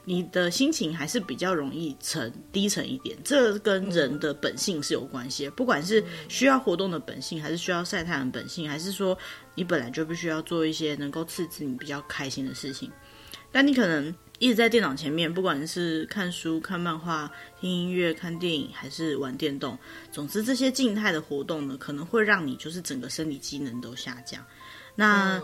[0.07, 5.49] 你的心情还是比较容易沉低沉一点，这跟人的本性是有关系。
[5.51, 9.17] 不管是需要活动的本性，还是需要晒太阳本性，还是说
[9.55, 12.91] 你本来就必须要做一些能够刺激你比较开心的事情。
[13.51, 19.79] 但你可能一直在电脑前面，不管是看书、看漫画、听音乐、看电影，还是玩电动，
[20.13, 24.45] 总之这些静态的活动呢，可能会让你就是整个生理机能都下降。
[24.95, 25.41] 那。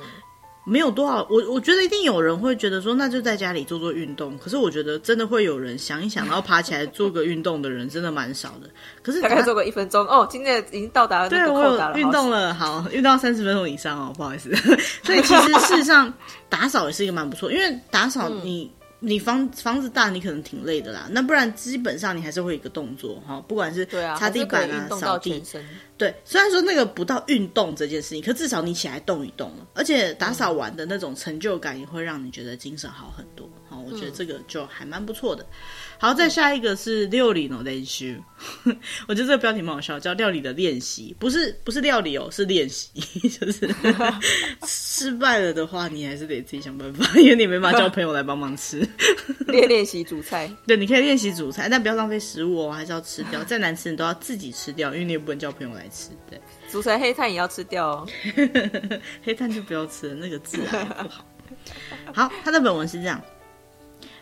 [0.65, 4.37] 没有多少，我我觉得一定有人会觉得说，那就在家里做做运动。
[4.39, 8.69] 可是我觉得真的会有人想一想，然后爬起来做个运动的人，真的蛮少的。
[9.03, 14.55] 可是大概做个一分钟哦，今天已经到达了，对，我有运动了，好，运动到三十分钟以上哦，不好意思。
[15.03, 16.13] 所以其实事实上
[16.49, 18.71] 打扫也是一个蛮不错，因为打扫你。
[19.01, 21.09] 嗯你房房子大，你可能挺累的啦。
[21.11, 25.43] 那不然基本上你还是会有一个动作哈，不管是擦地板啊、扫地。
[25.97, 33.49] 对，虽然说那个不到运动这件事情，可至少你起来动一动了，而且打扫完的那种成就感也会让你觉得精神好很多。
[33.69, 35.45] 好，我觉得这个就还蛮不错的。
[36.01, 38.17] 好，再下一个是料理的练习。
[39.07, 42.89] 我觉得这个标题蛮好笑，叫料理的练习，不是不是料理哦，是练习，
[43.29, 43.69] 就是
[44.67, 48.79] 失败了的话，你还是得自己想办法，因为你没办法叫朋友来帮忙吃。
[49.49, 53.45] 练练习煮菜，对，你可以练习煮菜，但不要浪费食物哦，还是要吃掉。
[53.45, 56.09] 再难吃你都要自己吃掉，因为你也不能叫朋友来吃。
[56.31, 58.09] 对，煮菜黑炭也要吃掉哦，
[59.23, 61.27] 黑炭就不要吃了，那个字还不好。
[62.15, 63.23] 好，他的本文是这样。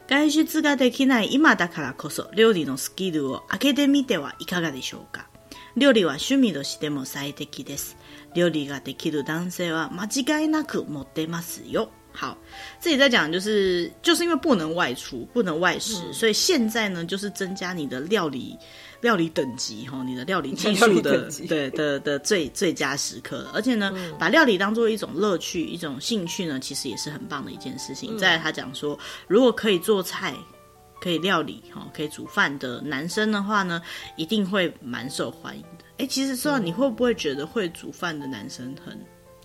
[0.09, 5.29] 外出ができない今だからこそ料理のスキルを上げてみてはいかがでしょうか。
[5.77, 7.97] 料理は趣味としても最適です。
[8.35, 10.07] 料理ができる男性は間
[10.41, 11.91] 違いなく持ってますよ。
[12.13, 12.37] 好，
[12.81, 18.59] 这里在讲就是就是因为不能外出，不能外食，嗯、所以现在呢就是增加你的料理。
[19.01, 28.17] 料理等级哈，你的料理技术的对的的最最佳时刻，而且呢，嗯、把料理当做一种乐趣、一种兴趣呢，其实也是很棒的一件事情。
[28.17, 30.35] 嗯、再来他讲说，如果可以做菜、
[31.01, 33.81] 可以料理哈、可以煮饭的男生的话呢，
[34.17, 35.85] 一定会蛮受欢迎的。
[35.99, 38.99] 哎，其实说到你会不会觉得会煮饭的男生很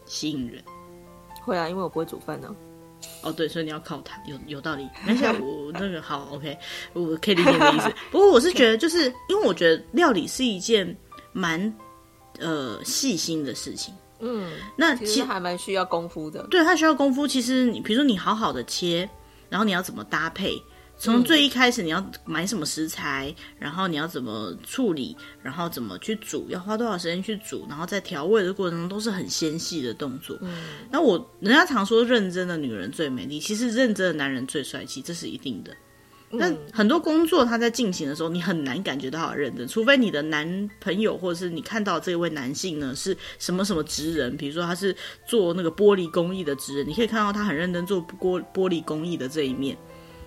[0.06, 0.64] 吸引人？
[1.44, 2.56] 会啊，因为我不会煮饭呢。
[3.22, 4.88] 哦，对，所以你要靠他，有有道理。
[5.08, 6.58] 而且我那个好，OK，
[6.94, 7.94] 我可以理解你的意思。
[8.12, 10.96] 不过我是觉得，就是因为我觉得料理是一件
[11.32, 11.74] 蛮
[12.40, 13.94] 呃细心的事情。
[14.20, 16.44] 嗯，那其实还蛮需要功夫的。
[16.50, 17.28] 对，它需要功夫。
[17.28, 19.10] 其实你比如说你好好的切，
[19.50, 20.54] 然后你要怎么搭配？
[20.98, 30.38] 从最一开始，你要买什么食材，嗯、然后你要怎么处理，然后怎么去煮，要花多少时间去煮，然后在调味的过程中都是很纤细的动作。
[30.42, 35.76] 嗯，那我人家常说认真的女人最美丽，其实认真的男人最帅气，这是一定的。
[36.36, 44.96] 那、嗯、很多工作他在进行的时候，你很难感觉到他认真，除非你的男朋友或者是你看到这位男性呢是什么什么职人，比如说他是
[45.28, 49.78] 做那个玻璃工艺的职人，你可以看到他很认真做玻玻璃工艺的这一面。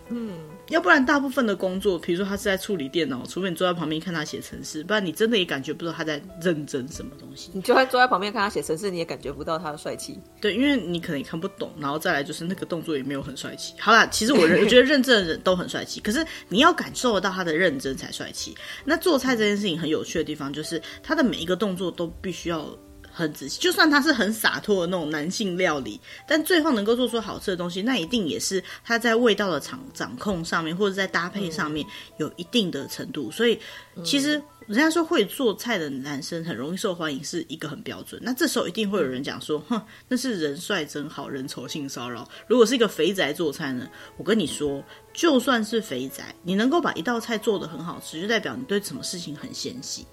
[0.08, 0.32] 嗯。
[0.68, 7.52] 要不然，大部分的工作，比如说他是在处理电脑，除非你坐在旁边看他写程式，不然你真的也感觉不到他在认真什么东西。
[7.54, 10.18] 你就算坐在旁边看他写程式，你也感觉不到他的帅气。
[10.40, 13.74] 对，因为你可能也看不懂，然后再来就是那个动作也没有很帅气。
[13.78, 18.52] 好啦，其实我我觉得认真的人都很帅气，可是你要感受得到他的认真才帅气。
[18.84, 22.76] 那做菜这件事情很有趣的地方，就是他的每一个动作都必须要。
[23.16, 25.98] 很仔细，就算他是很洒脱的那种男性料理，
[26.28, 31.86] 但最后能够做出好吃的东西，那一定也是他在味道的掌掌控上面，或者在搭配上面
[32.18, 33.30] 有一定的程度。
[33.30, 33.58] 所以，
[34.04, 34.32] 其实
[34.66, 38.20] 人家说会做菜的男生很容易受欢迎，是一个很标准。
[38.22, 42.28] 那这时候一定会有人讲说，哼，那是人帅真好，人丑性骚扰。
[42.46, 43.88] 如果是一个肥宅做菜呢？
[44.18, 50.06] 我跟你说，就算是肥宅，你能够把一道菜做得很好吃，就代表你对什么事情很纤细，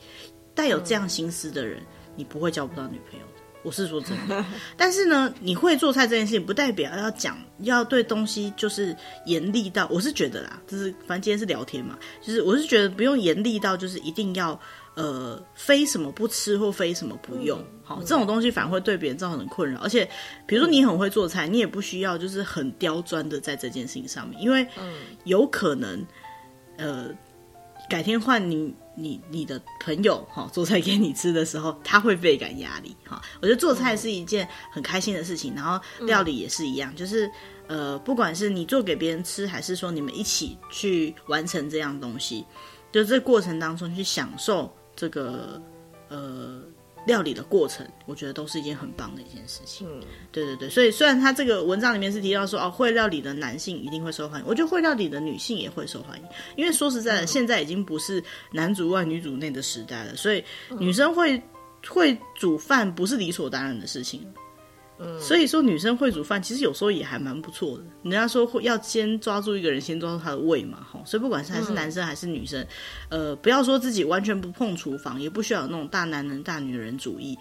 [0.55, 1.81] 带有这样心思的人。
[2.15, 4.45] 你不会交不到女朋友的，我是说真的。
[4.78, 8.95] 但是呢，你会做菜这件事情，不代表要讲要对东西就是
[9.26, 9.88] 严厉到。
[9.89, 14.60] 我是觉得啦，就是反正今天是聊天嘛，就是我是觉得不用严厉到，就是一定要
[14.95, 17.60] 呃非什么不吃或非什么不用。
[17.60, 19.80] 嗯、好，这种东西反而会对别人造成困扰。
[19.82, 20.08] 而且，
[20.45, 24.67] 比如说你很会做菜，你也不需要就是很刁钻的在这件事情上面，因为
[25.23, 26.06] 有可能
[26.77, 27.10] 呃。
[27.90, 33.21] 改天换你你你的朋友哈做菜给你吃的时候，他会倍感压力哈。
[33.41, 37.29] 我觉得做菜是一件很开心的事情，然后料理也是一样，就是
[37.67, 42.46] 呃，不管是你做给别人吃，还是说你们一起去完成这样东西，
[42.91, 45.62] 就这过程当中去享受这个
[46.08, 46.62] 呃。
[47.06, 49.87] 料理的过程，我觉得都是一件很棒的一件事情。
[49.89, 50.01] 嗯，
[50.31, 56.25] 对对对，所以虽然他这个文章里面是提到说，哦，会料理的男性一定会受欢迎，我觉得会料理的女性也会受欢迎，
[56.56, 60.43] 因为说实在的，嗯、现在已经不是男主外女主内的时代了，所以
[60.79, 61.43] 女生会、嗯、
[61.89, 64.25] 会煮饭不是理所当然的事情。
[65.19, 67.83] 所以说，女生会煮饭，其实有时候也还蛮不错的。
[68.04, 71.01] 人家说会要先抓住一个人，先抓住他的胃嘛，哈。
[71.06, 72.65] 所以不管是还是男生还是女生，
[73.10, 77.37] 呃，不要说自己完全不碰厨房，也不需要有那种大男人大女人主义，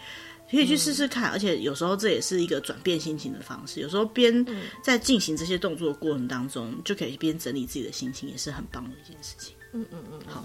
[0.50, 1.30] 可以去试试看。
[1.30, 3.80] 而且有时候这也是一个转变心情的方式。
[3.80, 4.46] 有时候边
[4.82, 9.54] 在进行这些动作的过程当中，就可以边整理自己的心情，也是很棒的一件事情。
[9.72, 10.44] 嗯嗯嗯，好。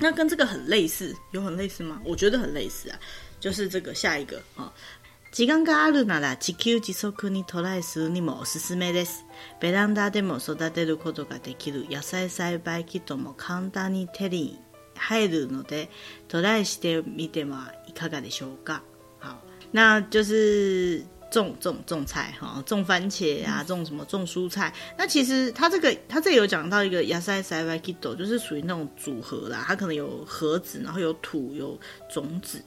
[0.00, 2.00] 那跟这个很类似，有很类似吗？
[2.04, 2.98] 我觉得很类似啊，
[3.40, 4.72] 就是这个下一个啊。
[5.38, 9.24] 时间があるなら自给自足にトライするにもおすすめです。
[9.60, 14.58] ベランダでも育てることができる野菜栽培キットも简単に手に
[14.96, 15.90] 入るので
[16.26, 18.82] トライしてみてはいかがでしょうか？
[19.20, 19.36] 好，
[19.70, 24.74] 那就是种种种菜哈，种番茄啊，种什么种蔬菜。
[24.96, 31.78] 那其实它这个它这里有讲到一个野菜栽培キット，就是属于那种组合啦，它可能有盒子，然后有土，有
[32.10, 32.60] 种子，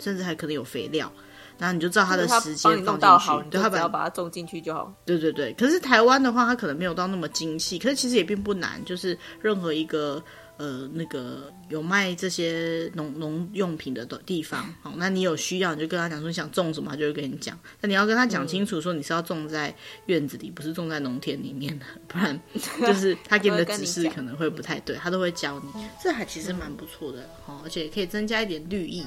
[0.00, 1.12] 甚至还可能有肥料。
[1.58, 4.92] 然后你就照他的时间放进去，对，他只要把它种进去就好。
[5.04, 10.22] 对对对，可是台湾的话，它可能没有到那么精细，可是其实也并不难，就是任何一个
[10.58, 17.58] 呃那个有卖这些农农用品的地方，好，那你有需要你就跟他讲说你想种什么，他就会跟你讲。
[17.80, 19.74] 那你要跟他讲清楚，说你是要种在
[20.06, 22.38] 院子里，不是种在农田里面的， 不然
[22.80, 25.84] 就是他给你的指示可能会不太对，他都会教你。
[26.02, 29.06] 这还其实蛮不错的，好，而且也可以增加一点绿意。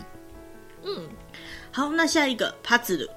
[0.84, 1.08] 嗯。
[1.73, 3.09] 好，那下一个パズル，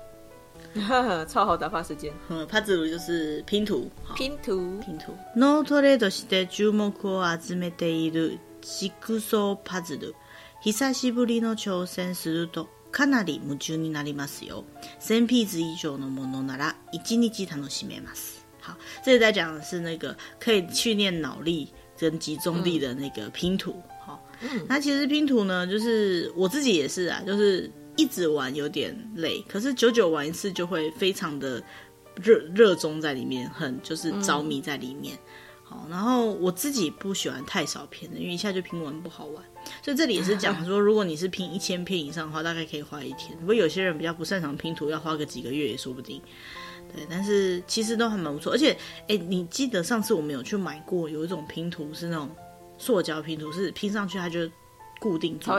[1.28, 2.12] 超好打发时间。
[2.30, 5.14] 嗯，パズル就是拼图，拼图，拼图。
[5.36, 10.16] ノートレードして注目を集めているジグソーパズル。
[10.62, 14.66] 久しぶりの挑戦するとかなり梦中になりますよ。
[15.00, 18.46] 1000ピース以上のものなら一日楽しめます。
[18.60, 23.82] 好，这里在讲的是那个可以训练脑力跟集中力的那个拼图。
[24.06, 27.72] 好，嗯，那其实拼图呢，就是我自己也是啊，就是。
[27.97, 31.63] 一直玩有点累，可是久久玩一次就会非常的
[32.17, 35.15] 热热衷在里面，很就是着迷在里面。
[35.17, 35.21] 嗯、
[35.65, 39.45] 好，然后我自己不喜欢太少片的，因为一下就拼完不好玩。
[39.83, 43.39] 所以这里也是讲说，如果你是拼一千片以上的话，大概可以花一天。
[43.39, 46.21] 不过有些人比较不擅长拼图，要花个几个月也说不定。
[46.95, 48.53] 对，但是其实都还蛮不错。
[48.53, 48.77] 而且，
[49.07, 52.29] 哎，你记得上次我们有去买过，有一种拼图是那种
[52.77, 54.41] 塑胶拼图，是拼上去它就
[55.01, 55.51] 固定住。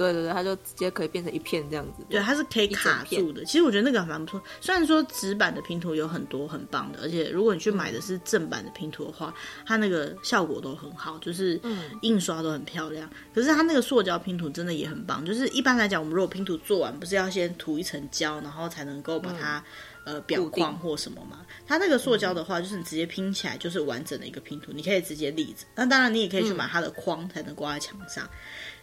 [0.00, 2.02] 对对对，它就直接可以变成一片这样子。
[2.08, 3.44] 对，它是可以卡住的。
[3.44, 4.42] 其实我觉得那个还蛮不错。
[4.58, 11.60] 虽然说纸板的拼图有很多很棒的，而且如果你去买的是正版的拼图的话，嗯、它那个效果都很好，就是
[12.00, 13.06] 印刷都很漂亮。
[13.10, 15.22] 嗯、可是它那个塑胶拼图真的也很棒。
[15.22, 19.62] 就是一般来讲，我们如果拼图做完，不是要先涂一层胶，然后才能够把它、
[20.06, 21.44] 嗯、呃裱框或什么嘛？
[21.66, 25.66] 它那个塑胶的话，就是你直接拼起来就是完整的一个拼图，你可以直接立着。
[25.74, 28.26] 那当然，你也可以去买它的框，才能挂在墙上。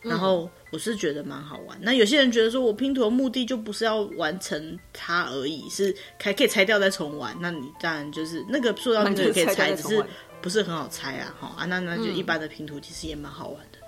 [0.02, 1.78] 然后我是觉得蛮好玩。
[1.82, 7.36] 那有些人觉得说，我拼图的目的就不是要完成它而已，是还可以拆掉再重玩。
[7.40, 10.06] 那你当然就是那个塑料拼图也可以拆，只是
[10.42, 11.36] 不是很好拆啊。
[11.40, 13.80] 哈啊，那那就一般的拼图其实也蛮好玩的。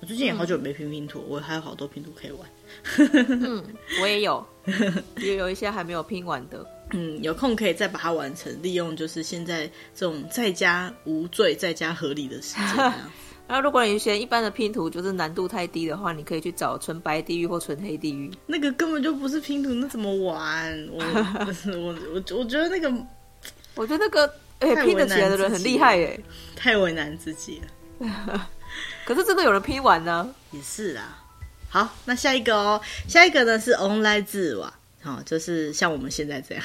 [0.00, 2.48] 我最近也好久没拼拼图，我还有好多拼图可以玩。
[3.28, 3.64] 嗯，
[4.02, 4.46] 我也有，
[5.16, 6.64] 也有一些还没有拼完的。
[6.92, 12.92] 嗯，有空可以再把它完成，利用就是现在这种在家无罪、在家合理的时间。
[13.48, 18.30] 然后，如果你选一般的拼图就是难度太低的话，你可以去找纯白地狱或纯黑地狱。
[18.46, 20.88] 那个根本就不是拼图，那怎么玩？
[20.90, 21.02] 我
[21.76, 22.92] 我我 我觉得那个，
[23.74, 24.26] 我觉得那个
[24.58, 26.18] 哎、欸、拼得起来的人很厉害哎，
[26.56, 27.62] 太为难自己
[28.00, 28.48] 了。
[29.06, 30.28] 可是真的有人拼完呢？
[30.50, 31.22] 也是啦。
[31.68, 34.72] 好，那下一个哦，下一个呢是 online 字瓦，
[35.02, 36.64] 好，就是像我们现在这样，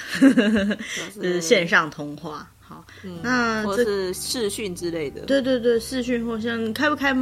[1.16, 2.51] 就是线上通话。
[2.71, 7.13] 好，嗯、那或是视讯之类的，对对对，视讯或像开不开，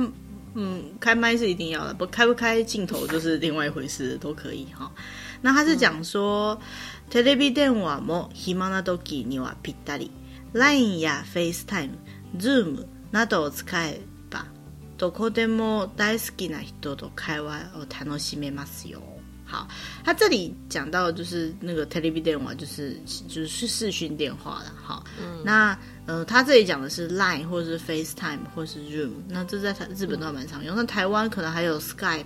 [0.55, 4.91] 嗯，开麦是一定要的，不开不开镜头就是另外一回事，都可以哈。
[5.43, 6.59] 那他是讲说，
[7.11, 10.11] テレビ电话も暇な时にはぴったり、
[10.55, 14.47] LINE や FaceTime、Zoom などを使えば、
[14.97, 19.03] どこでも大好きな人と会话を楽しめますよ。
[19.52, 19.68] 好，
[20.04, 22.96] 他这里讲到就是那个 telephone 电话，就是
[23.28, 24.72] 就是视讯电话了。
[24.80, 25.76] 好，嗯、那
[26.06, 30.76] 呃，他这里讲的是 Line 或者是 FaceTime 或是 Zoom，那这在台日本都还蛮常用。
[30.76, 32.26] 嗯、那台湾可能还有 Skype，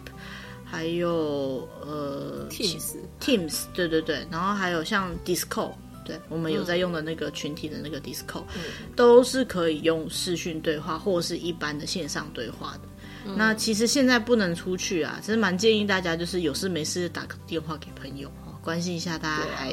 [0.65, 5.71] 还有呃 Teams Teams，对对对，然后还有像 Discord，
[6.03, 8.63] 对我们有在用的那个群体的那个 Discord，、嗯、
[8.97, 12.81] 都是可以用视讯对话或者是一般的线上对话的。
[13.25, 19.69] 嗯、那其实现在不能出去啊，其实蛮建议大家就是有事没事打个电话给朋友哦，关心一下他还，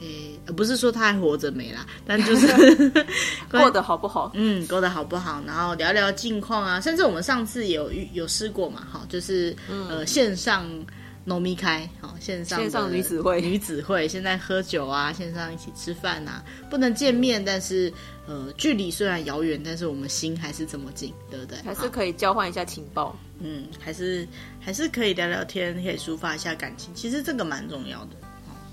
[0.00, 2.92] 诶、啊，不是说他还活着没啦，但就是
[3.50, 4.30] 过得好不好？
[4.34, 5.42] 嗯，过得好不好？
[5.46, 10.66] 然后聊聊近况啊，甚至我们上次有有试过嘛，哈，就是、嗯、呃线上。
[11.24, 17.92] 农咪开，好线上线上女子会女子会，现在喝酒啊，线上一起吃饭啊，不能见面，但是
[18.26, 21.58] 呃，距离虽然遥远，但是我们心还是这么近，对不对？
[21.62, 24.26] 还是可以交换一下情报，嗯，还是
[24.60, 28.16] 还是可以聊聊天，可以抒发一下感情，其实这个蛮重要的，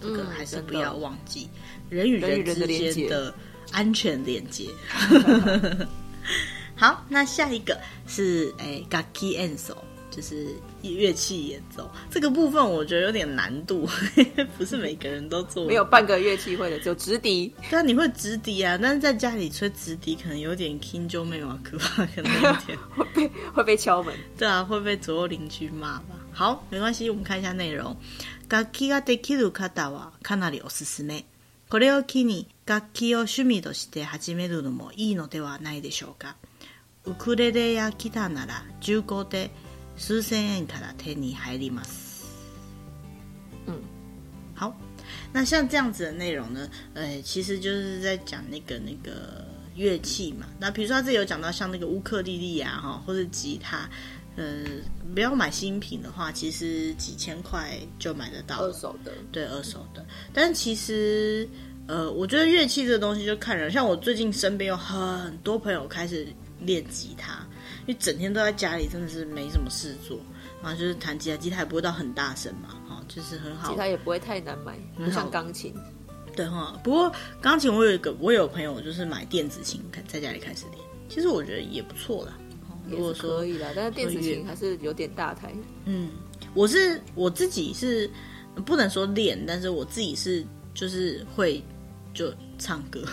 [0.02, 1.48] 这个还是不要忘记、
[1.90, 3.32] 嗯、人与人之间的
[3.72, 4.68] 安全连接。
[6.76, 9.76] 好，那下一个是哎，Gaki Enso。
[10.12, 10.48] 就是
[10.83, 13.89] 乐器演奏这个部分，我觉得有点难度，
[14.59, 15.67] 不是每个人都做。
[15.67, 17.53] 没有半个乐器会的，就直笛。
[17.71, 18.79] 对啊，你会直笛啊？
[18.81, 24.15] 但是在家里吹直笛，可能有点 king 就没有啊，可怕，可能有点 会被会被敲门。
[24.37, 26.17] 对啊，会被左右邻居骂吧？
[26.33, 27.97] 好，没关系，我们看一下内容。
[28.49, 31.25] 楽器ができる方はかなりおすすめ。
[31.71, 36.37] これを机に楽器を趣味として始めるのもいいのではないでしょうか。
[37.07, 39.51] ウクレレやギターなら中古で。
[39.99, 42.25] 数千円から手に入ります。
[43.67, 43.81] 嗯，
[44.55, 44.75] 好，
[45.33, 50.47] 那像这样子的内容呢，呃，其实就是在讲那个那个乐器嘛。
[50.59, 53.89] 那比如说他这里有讲到像那个乌克丽丽啊，哈，或者吉他，
[54.37, 54.65] 呃，
[55.15, 58.57] 不要买新品的话，其实几千块就买得到。
[58.57, 60.05] 二手的，对，二手的。
[60.33, 61.49] 但其实，
[61.87, 66.27] 呃，我觉得乐器这个东西就看人，像我最近身边有很多朋友开始
[66.61, 67.47] 练吉他。
[67.90, 70.20] 因为整天都在家里，真的是没什么事做，
[70.62, 73.72] 然后就是弹吉他，吉他也不会到很大声嘛，哈，就是很好。
[73.72, 75.74] 吉他也不会太难买，不像钢琴。
[76.36, 77.12] 对哈，不过
[77.42, 80.78] 钢琴我有一个，我有朋友就是买电子琴，在家里开始练，
[81.10, 82.38] 其实我觉得也不错啦。
[82.88, 85.52] 如果说可以啦，但是电子琴还是有点大台。
[85.86, 86.12] 嗯，
[86.54, 88.08] 我是我自己是
[88.68, 91.60] 不能说练，但是我自己是就是会
[92.14, 93.04] 就唱歌，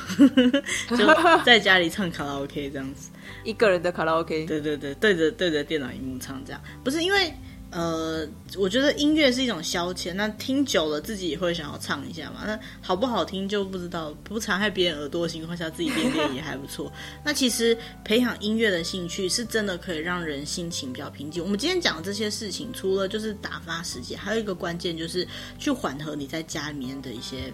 [0.91, 1.07] 就
[1.45, 3.11] 在家里唱卡拉 OK 这样子。
[3.45, 7.33] 一个人的卡拉 OK，对对对，对着对着电脑荧幕唱这样，不是因为
[7.71, 8.27] 呃，
[8.57, 12.43] 我觉得音乐是一种消遣，那听久了自己也会想要唱一下嘛。
[12.47, 16.91] 那好不好听就不知道，不残害别人耳朵的情况下，自己练练也还不错。
[17.25, 21.43] 那其实培养音乐的兴趣是真的可以让人心情比较平静。
[21.43, 25.27] 我们今天讲的这些事情，除了就是打发时间，还有一个关键就是
[25.59, 27.53] 去缓和你在家里面的一些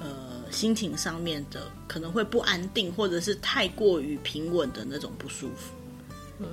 [0.00, 0.29] 呃。
[0.50, 5.74] 心情上面的可能会不安定，或者是太过于平稳的那种不舒服。
[6.40, 6.46] 嗯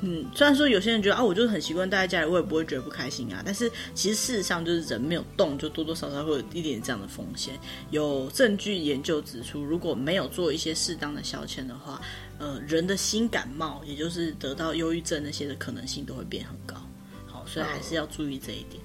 [0.00, 3.42] 嗯，虽然说有些人觉得啊，我就是很习惯待在家里，我也不会觉得不开心啊。
[3.44, 7.58] 但是其实事实上，就是人没有动，就多多少少会有一点这样的风险。
[7.90, 12.00] 有证据研究指出，如果没有做一些适当的消遣的话，
[12.38, 16.80] 呃，人的心感冒，也就是得到忧郁症那些的可能性都会变很高。
[17.26, 18.80] 好，所以还是要注意这一点。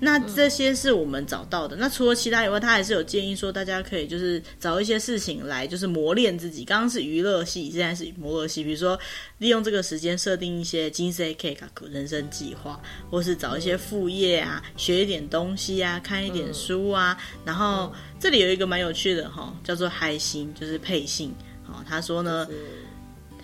[0.00, 1.76] 那这些是我们找到的。
[1.76, 6.64] 嗯、那除了其他以外，他还是有建议说，大家可以就是找一些事情来，就是磨练自己。
[6.64, 8.62] 刚刚是娱乐系，现在是磨乐系。
[8.64, 8.98] 比如说，
[9.38, 11.56] 利用这个时间设定一些金 C K
[11.90, 17.16] 人生计划，或是找一些副业啊，嗯、学一点东西啊，看一点书啊。
[17.34, 21.34] 嗯、然后这里有一个蛮有趣的哈，叫做嗨心，就是配信。
[21.64, 22.46] 好，他说呢。
[22.46, 22.58] 就是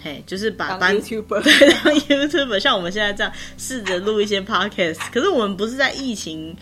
[0.04, 6.54] 嘿，就是把当 YouTuber 对，当 YouTuber，像我们现在这样试着录一些 Podcast，可是我们不是在疫情。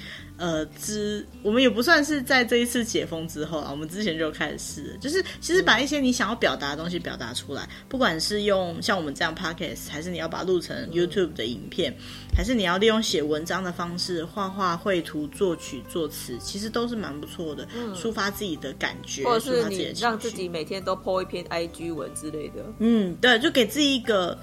[0.43, 11.95] 呃，之我们也不算是在这一次解封之后啊，我们之前就开始试，就是其实把一些你想要表达的东西表达出来，不管是用像我们这样 Podcast，还是你要把它录成 YouTube 的影片，
[12.37, 17.65] 还是你要利用写文章的方式，画画、绘图、作曲、作词，其实都是蛮不错的，
[17.95, 22.65] 抒发自己的感觉，或者是你让自己每天都 po 一篇 IG 文之类的。
[22.81, 24.37] 嗯，对，就给自己一个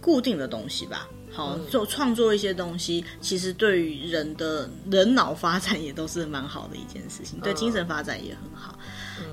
[0.00, 1.08] 固定的东西吧。
[1.34, 8.78] 好，做创作一些东西，其实对于人的人脑发展也都是蛮好的一件事情，对精神发展也很好。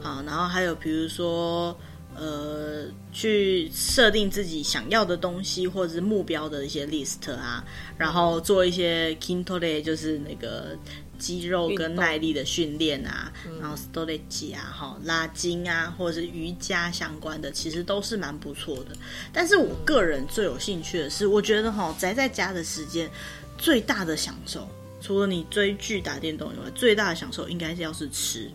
[0.01, 1.77] 好，然后还有比如说，
[2.15, 7.63] 呃，去设定自己想要的东西或者是目标的一些 list 啊，
[7.97, 10.77] 然后做一些 kintore，就是那个。
[11.21, 13.31] 肌肉跟耐力的训练啊，
[13.61, 18.97] 然后 stretch 啊，哈，拉筋啊，或者是瑜伽相关的，其实都是蛮不错的。
[19.31, 23.07] 但是我个人最有兴趣的是，我觉得哈，宅在家的时间
[23.55, 24.67] 最大的享受
[24.99, 28.49] 除了你追剧、打电动以外，最大的享受应该是要是吃。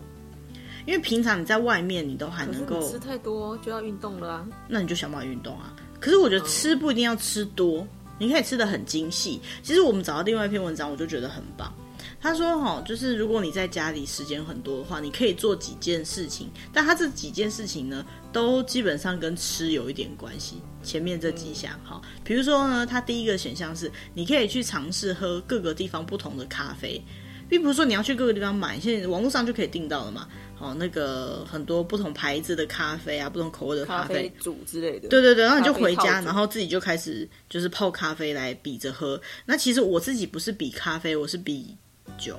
[0.87, 4.47] 因为平常你在外面，你都还能够吃太多就要运动了啊。
[4.69, 5.75] 那你就想办法运动啊。
[6.01, 9.41] 可是我觉得吃不一定要吃多，嗯、你可以吃的很精细。
[9.63, 11.73] 其实我们找到另外一篇文章，我就觉得很棒。
[12.21, 16.49] 他说：“哈，就是如果你在家里时间很多的话，你可以做几件事情。
[16.73, 20.57] 但他这几件事情呢，都基本上跟吃有一点关系。
[20.83, 27.03] 前面这几项，哈，比如说呢，他第一个选项是你可以去尝试喝各个地方不同的咖啡，
[27.49, 30.29] 并不是说你要去各个地方买，现在网络上就可以订到了嘛。”
[30.59, 35.09] 哦，那个很多不同牌子的咖啡啊，不同口味的咖啡，煮之类的。
[35.09, 39.21] 对对对，然后你就回家，然后自己就开始就是泡咖啡来比着喝。
[39.45, 41.77] 那其实我自己不是比咖啡，我是比
[42.19, 42.39] 酒，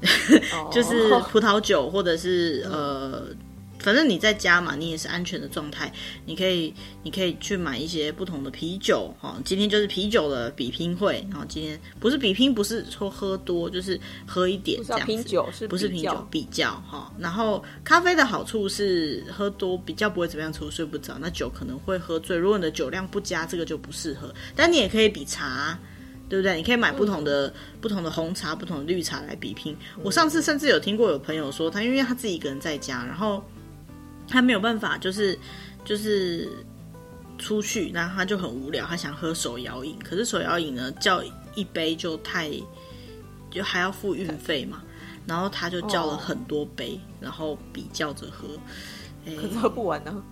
[0.72, 3.26] 就是葡萄酒或者是呃。
[3.82, 5.92] 反正你在家嘛，你也是安全的状态，
[6.24, 6.72] 你可以，
[7.02, 17.12] 你可以去买一些不同的啤酒，哈，今天就是啤酒的比拼会，然后今天不是比拼，不是说喝多，就是喝一点这样子，拼酒是不是啤酒比较哈？
[17.18, 24.32] 然后咖啡的好处是喝多比较不会怎么样，除了睡不着，那酒可能会喝醉，如果你的酒量不佳，这个就不适合。
[24.54, 25.76] 但你也可以比茶，
[26.28, 26.56] 对不对？
[26.56, 29.76] 你可以买不同的、嗯、不同的红茶、不同的绿茶来比拼。
[30.02, 33.42] 我上次甚至有听过有朋友说，他因为他自己一个人在家，然后。
[34.28, 35.38] 他没有办法，就是
[35.84, 36.48] 就是
[37.38, 41.22] 出去，然后他就很无聊，他想喝手摇饮，可是手摇饮呢，叫
[41.54, 42.50] 一杯就太，
[43.50, 44.82] 就还要付运费嘛，
[45.26, 48.48] 然后他就叫了很多杯，哦、然后比较着喝，
[49.24, 50.22] 可是喝不完呢。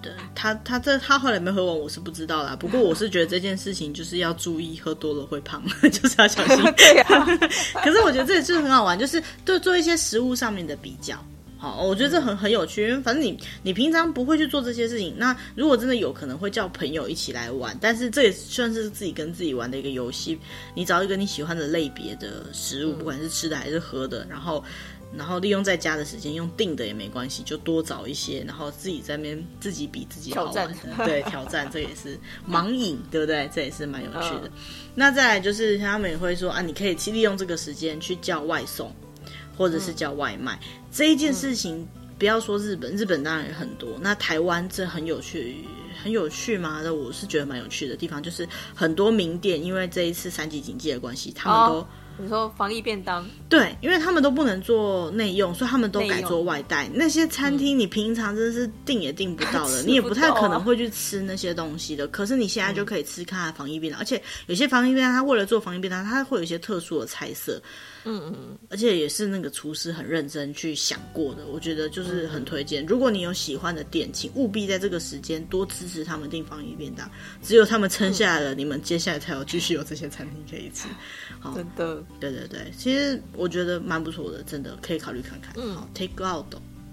[0.00, 2.56] 对，他他这他后来没喝完，我是不知道啦。
[2.58, 5.62] 不过我是觉得这件事情就是要注意，喝多了会胖，
[5.92, 6.56] 就是要小心。
[6.76, 7.26] 对呀、啊，
[7.84, 11.16] 可是我觉得这就是很好玩，就是对做一些食物上面的比较。
[11.62, 20.36] 好，我觉得这很很有趣，因为反正你你平常不会去做这些事情，那如果真的有可能会叫朋友一起来玩，但是这也算是自己跟自己玩的一个游戏。
[20.74, 24.64] 你找一个你喜欢的类别的食物，不管是吃的还是喝的，然后
[25.16, 33.48] 然后利用在家的时间，用定的也没关系，就多找一些，然后自己在那边自己比自己好玩，挑战对，挑战这也是盲饮，对不对？
[33.54, 34.50] 这也是蛮有趣的。
[34.96, 38.92] 那再来就是他们也会说啊，你可以去利用这个时间去叫外送。
[39.56, 41.86] 或者是叫外卖、嗯、这一件事情，
[42.18, 43.90] 不要说日本，日本当然也很多。
[44.00, 45.64] 那台湾这很有趣，
[46.02, 46.80] 很有趣吗？
[46.82, 51.78] 那我是觉得蛮有趣的地方，就是很多名店因为这一次三级警戒的关系，他们都。
[51.80, 51.86] 哦
[52.18, 53.26] 你说防疫便当？
[53.48, 56.86] 对，因为他们都不能做内用，所以他们都改做外带。
[56.92, 62.06] 那些餐厅你平常真的是订也订不到的， 嗯、你也不太可能会去吃那些东西的。
[62.08, 67.60] 可是你现在就可以吃看防疫便当，而且有些防疫便当，它为了做防疫便当，它会有一些特殊的菜色。
[68.04, 72.84] 嗯嗯，而且也是那个厨师很认真去想过的，我觉得就是很推荐。
[72.86, 77.08] 如果你有喜欢的店，请务必在这个时间多支持他们订防疫便当。
[77.42, 80.88] 只有他们撑下来了，嗯、你们接下来才有继续有这些餐厅可以吃。
[81.38, 82.02] 好，真的。
[82.18, 85.54] 对对对，其实我觉得蛮不错的，真的可以考虑看看。
[85.56, 86.46] 嗯，好，take out，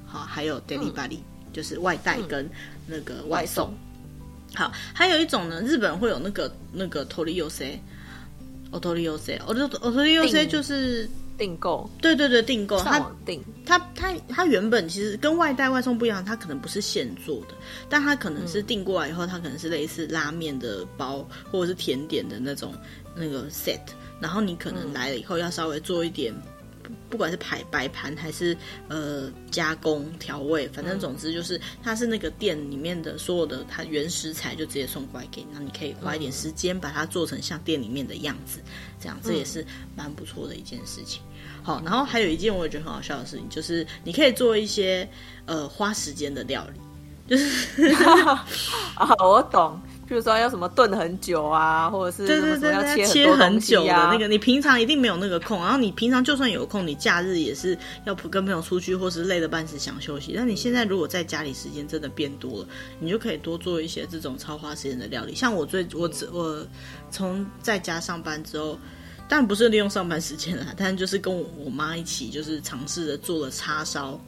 [0.06, 2.50] 好，还有 delivery，嗯，就是外带跟
[2.86, 3.70] 那个外送。
[3.72, 7.06] 嗯，好，还有一种呢，日本会有那个那个
[8.78, 11.90] 托利尤塞，哦托利尤塞，哦托利尤塞就是订购。
[12.02, 12.78] 对对对，订购。
[12.82, 13.42] 它订。
[13.66, 17.56] 它它它原本其实跟外带外送不一样，它可能不是现做的，
[17.88, 22.74] 但它可能是订过来以后，它可能是类似拉面的包或者是甜点的那种
[23.16, 23.80] 那个 set。
[24.20, 26.42] 然后你可能来了以后要稍微做一点，嗯、
[27.10, 28.56] 不管是排摆盘还是
[28.88, 38.60] 呃加工调味，反正总之就是它是那个店里面的所有的它原食材就直接送过来给你，那你可以花一点时间把它做成像店里面的样子，
[39.02, 41.22] 这样这也是蛮不错的一件事情。
[41.64, 45.08] 好，然后还有一件我也觉得很好笑的事情，就是你可以做一些
[45.46, 46.80] 呃花时间的料理，
[47.28, 48.46] 就是啊，
[49.20, 49.80] 我懂。
[50.10, 55.62] 比如说要什么炖很久啊，或者是对对对，要切很、久的那个，你平常一定没有那个空。
[55.62, 60.34] 然后你平常就算有空，你假日也是要跟朋友出去，或是累得半死想休息。
[60.36, 62.68] 那你现在如果在家里时间真的变多了，
[63.00, 65.36] 你就可以多做一些这种超花时间的料理。
[65.36, 66.66] 像我最我我
[67.12, 68.80] 从在家上班之后，
[69.28, 74.20] 当然不是利用上班时间啦，但就是跟我我妈一起，就是尝试着做了叉烧。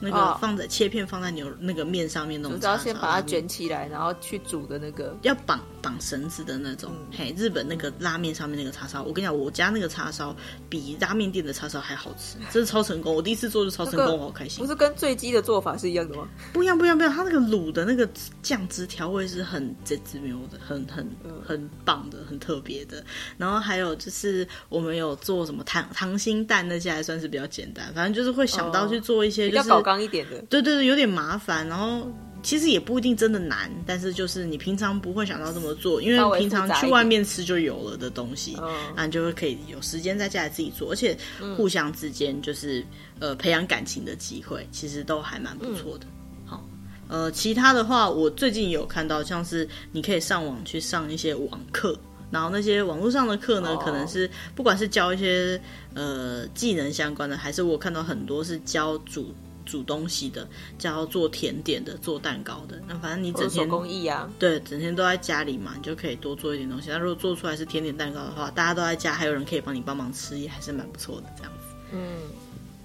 [0.00, 6.92] 那个放在、哦、切片放在牛那个面上面那种，只要先把它卷起来，然后去煮的那个要绑绑绳子的那种。
[6.92, 10.34] 嗯、嘿，日本那个拉面上面那个叉烧，我跟你讲，我家那个叉烧
[10.68, 13.14] 比拉面店的叉烧还好吃，真是超成功。
[13.14, 14.64] 我第一次做就超成功，那个、我好开心。
[14.64, 16.28] 不是跟醉鸡的做法是一样的吗？
[16.52, 17.14] 不一样，不一样，不一样。
[17.14, 18.08] 它那个卤的那个
[18.42, 21.08] 酱汁调味是很绝妙的，很很
[21.44, 23.02] 很棒的，很特别的。
[23.36, 27.92] 然后还有就是我们有做什么糖糖心蛋那些，还算是比较简单。
[27.94, 29.68] 反正就是会想到去做一些就是。
[29.88, 32.06] 刚一点的，对对对，有点麻烦，然后
[32.42, 38.54] 其实也不一定真的难，但是就是你平常不会想到这么做，因为平常去外面吃就有了的东西，
[38.94, 41.16] 那你就会可以有时间在家里自己做，而且
[41.56, 42.84] 互相之间就是
[43.18, 46.06] 呃培养感情的机会，其实都还蛮不错的。
[46.44, 46.62] 好，
[47.08, 51.98] 呃，其他的话，我最近有看到像是你可以上网去上一些网课。
[52.30, 55.58] 然后那些网络上的课呢，可能是不管是教一些
[55.94, 59.32] 呃技能相关的，还是我看到很多是教煮
[59.68, 60.48] 煮东西的，
[60.78, 62.80] 教做甜点的，做蛋糕的。
[62.88, 66.88] 那反正你整天手工艺啊，对，整天都在家里嘛，你就可以多做一点东西。
[66.88, 71.74] 那如果做出来是甜点蛋糕的话，大家都在家，还有人可以帮你帮忙吃，也还是蛮不错的这样子。
[71.92, 71.98] 嗯。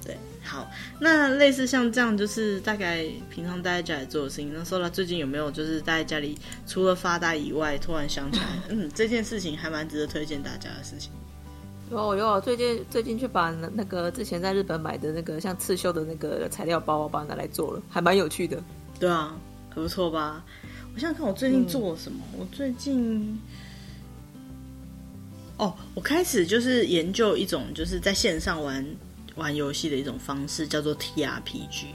[0.05, 0.69] 对，好，
[0.99, 4.51] 那类似像这样，就是大概平常待在家里做的事情。
[4.53, 11.09] 那 Sola 最近有没有就是待在家里，除了发呆以外，突然想起来， 嗯，这件事情还蛮值得推荐大家的事情。
[11.91, 18.61] 有有，最近最近去把那个之前在日本买的那个像刺绣的那个材料包，我把它拿来做了，还蛮有趣的。
[18.99, 19.35] 对啊，
[19.69, 20.43] 很不错吧？
[20.95, 22.19] 我想想看，我最近做了什么？
[22.33, 23.39] 嗯、我最近，
[25.57, 28.85] 哦，我开始就是研究一种，就是在线上玩。
[29.35, 31.85] 玩游戏的一种方式叫做 TRPG，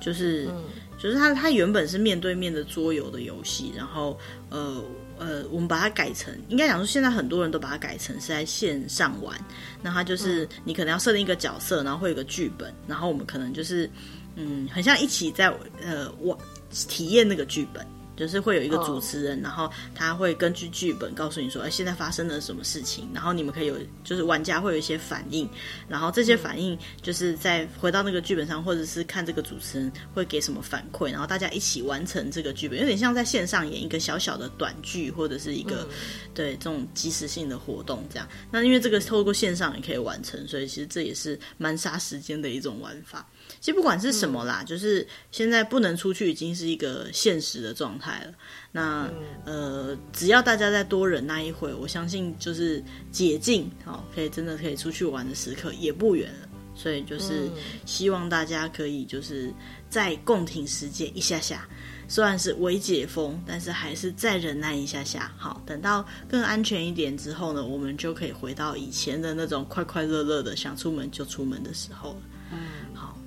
[0.00, 0.62] 就是、嗯、
[0.96, 4.16] 就是它它原本是面对面的桌游的游戏，然后
[4.50, 4.80] 呃
[5.20, 9.38] 呃，我们把它改成，应该讲说现在很多人都把它改成是在线上玩。
[9.82, 13.88] 那它就是你可能要设定一个角色，然后会有个剧本，然后我们可能就是
[14.36, 16.36] 嗯，很像一起在呃玩
[16.70, 17.86] 体验那个剧本。
[18.16, 25.48] 就是会有一个主持人，然后他会根据剧本告诉你说，哎，现在发生了什么事情，然后你们可以有，就是玩家会有一些反应，
[25.88, 35.88] 然后这些反应就是在回到那个剧本上，或者是看这个主持人会给什么反馈，然后大家一起完成这个剧本，有点像在线上演一个小小的短剧，或者是一个
[36.34, 38.28] 对这种即时性的活动这样。
[38.50, 43.26] 那因为这个透过线上也可以完成，所以其实这也是蛮杀时间的一种玩法。
[43.60, 48.32] 其实不管是什么啦，嗯、就是现在不能出去已经是一个现实的状态了。
[48.72, 49.06] 那、
[49.44, 52.82] 嗯、呃，只要大家再多忍耐一会，我相信就是
[53.12, 56.48] 解禁，好、哦，可以真的可以出去玩的时刻也不远了。
[56.74, 57.50] 所以就是
[57.84, 59.52] 希望大家可以就是
[59.90, 61.68] 再共挺时间一下下，
[62.08, 65.30] 虽然是微解封，但是还是再忍耐一下下。
[65.36, 72.22] 好，等到更安全一点之后呢，我们就可以回到以前的那种快快乐乐的想出门就出门的时候了。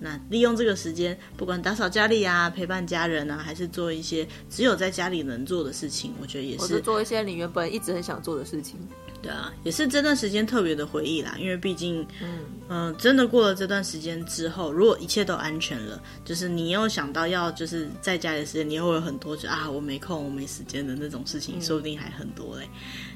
[0.04, 6.68] 那利用这个时间，不管打扫家里啊，陪伴家人啊，还是做一些只有在家里能做的事情，我觉得也是。
[6.68, 8.78] 是做一些你原本一直很想做的事情。
[9.22, 11.38] 对啊，也是这段时间特别的回忆啦。
[11.40, 12.06] 因为毕竟，
[12.68, 22.68] 嗯真的过了这段时间之后，如果一切都安全了，就是你又想到要就是在家里的时间，你又会有很多就啊，我没空，我没时间的那种事情，嗯、说不定还很多嘞，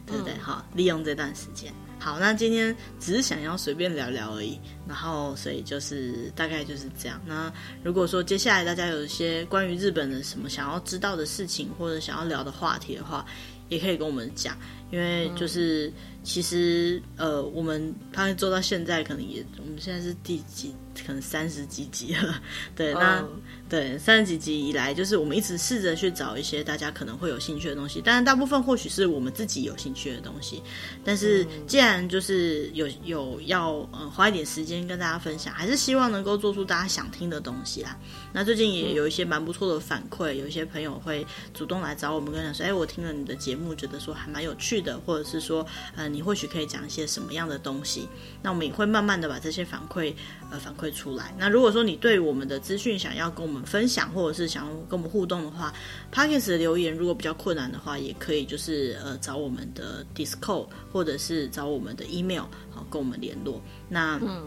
[0.08, 0.34] 对不对？
[0.34, 1.72] 嗯、好，利用这段时间。
[2.00, 7.22] 好，那今天只是想要随便聊聊而已，然后所以就是大概就是这样。
[7.26, 7.52] 那
[7.84, 13.26] 如果说接下来大家有一些关于日本的什么想要知道的事情，或者想要聊的话题的话，
[13.70, 14.58] 也可以跟我们讲，
[14.90, 15.92] 因为就是。
[16.24, 20.76] 其实，呃，我们他做到现在，可能也，我们现在是第几？
[21.06, 22.42] 可能三十几集了。
[22.76, 23.30] 对，那、oh.
[23.70, 30.62] 对三十几集以来，就是我们一直试着去找一些大家可能会有兴趣的东西，当然大部分或许是我们自己有兴趣的东西。
[31.06, 37.98] 但是既然就是有有要呃花一点时间跟大家分享，还是希望能够做出大家想听的东西啦。
[38.34, 45.66] 那最近也有一些蛮不错的反馈，有一些朋友会主动来找我们，跟他说：“哎，我听了你的节目，觉得说还蛮有趣的，或者是说，
[45.96, 48.08] 呃。”你或许可以讲一些什么样的东西？
[48.42, 50.14] 那我们也会慢慢的把这些反馈
[50.50, 51.36] 呃反馈出来。
[51.38, 55.74] 那如果说你对我们的资讯想要跟我们分享，或者是想要跟我们互动的话
[56.14, 63.62] ，Podcast 的留言如果比较困难的话，也可以就是呃找我们的 Discord 或者是找我们的 email 好跟我们联络。
[63.90, 64.46] 那嗯。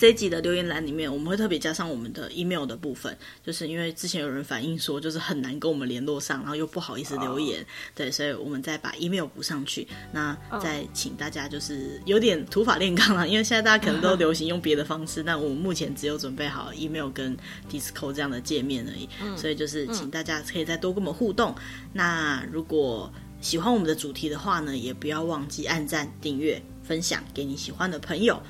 [0.00, 7.66] 这一集的留言栏里面，我们会特别加上我们的 email 的部分，就是因为之前有人反映说，就是很难跟我们联络上，然后又不好意思留言，oh.
[7.96, 9.86] 对，所以我们再把 email 补上去。
[10.10, 17.36] 那再请大家就是有点土法炼钢了， 因为现在大家可能都流行用别的方式，那我们目前只有准备好 email 跟
[17.70, 21.54] Discord 这样的界面而已，所以就是请大家可以再多跟我们互动。
[21.92, 28.42] 那如果喜欢我们的主题的话呢，也不要忘记按赞、订阅、分享给你喜欢的朋友。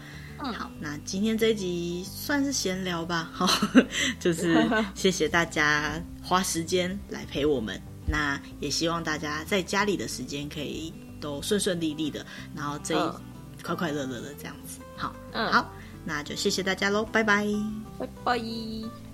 [0.52, 3.46] 好，那今天这一集算是闲聊吧，好，
[4.18, 4.56] 就是
[4.94, 12.24] 谢谢大家花时间来陪我们，那也希望大家在家里的时间可以都顺顺利利的，
[12.54, 13.12] 然后这一
[13.62, 15.70] 快快乐乐的这样子，好，嗯，好，
[16.04, 17.46] 那就谢谢大家喽，拜拜，
[17.98, 19.09] 拜拜。